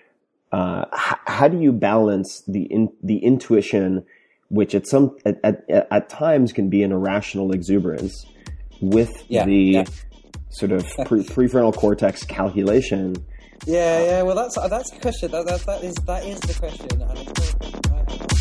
[0.52, 4.06] uh, h- how do you balance the in, the intuition,
[4.50, 8.28] which at some at, at, at, times can be an irrational exuberance,
[8.82, 9.86] with the
[10.50, 13.16] sort of pre- prefrontal cortex calculation?
[13.66, 14.22] Yeah, yeah.
[14.24, 15.32] Well, that's that's the question.
[15.32, 18.33] That, that, that is that is the question.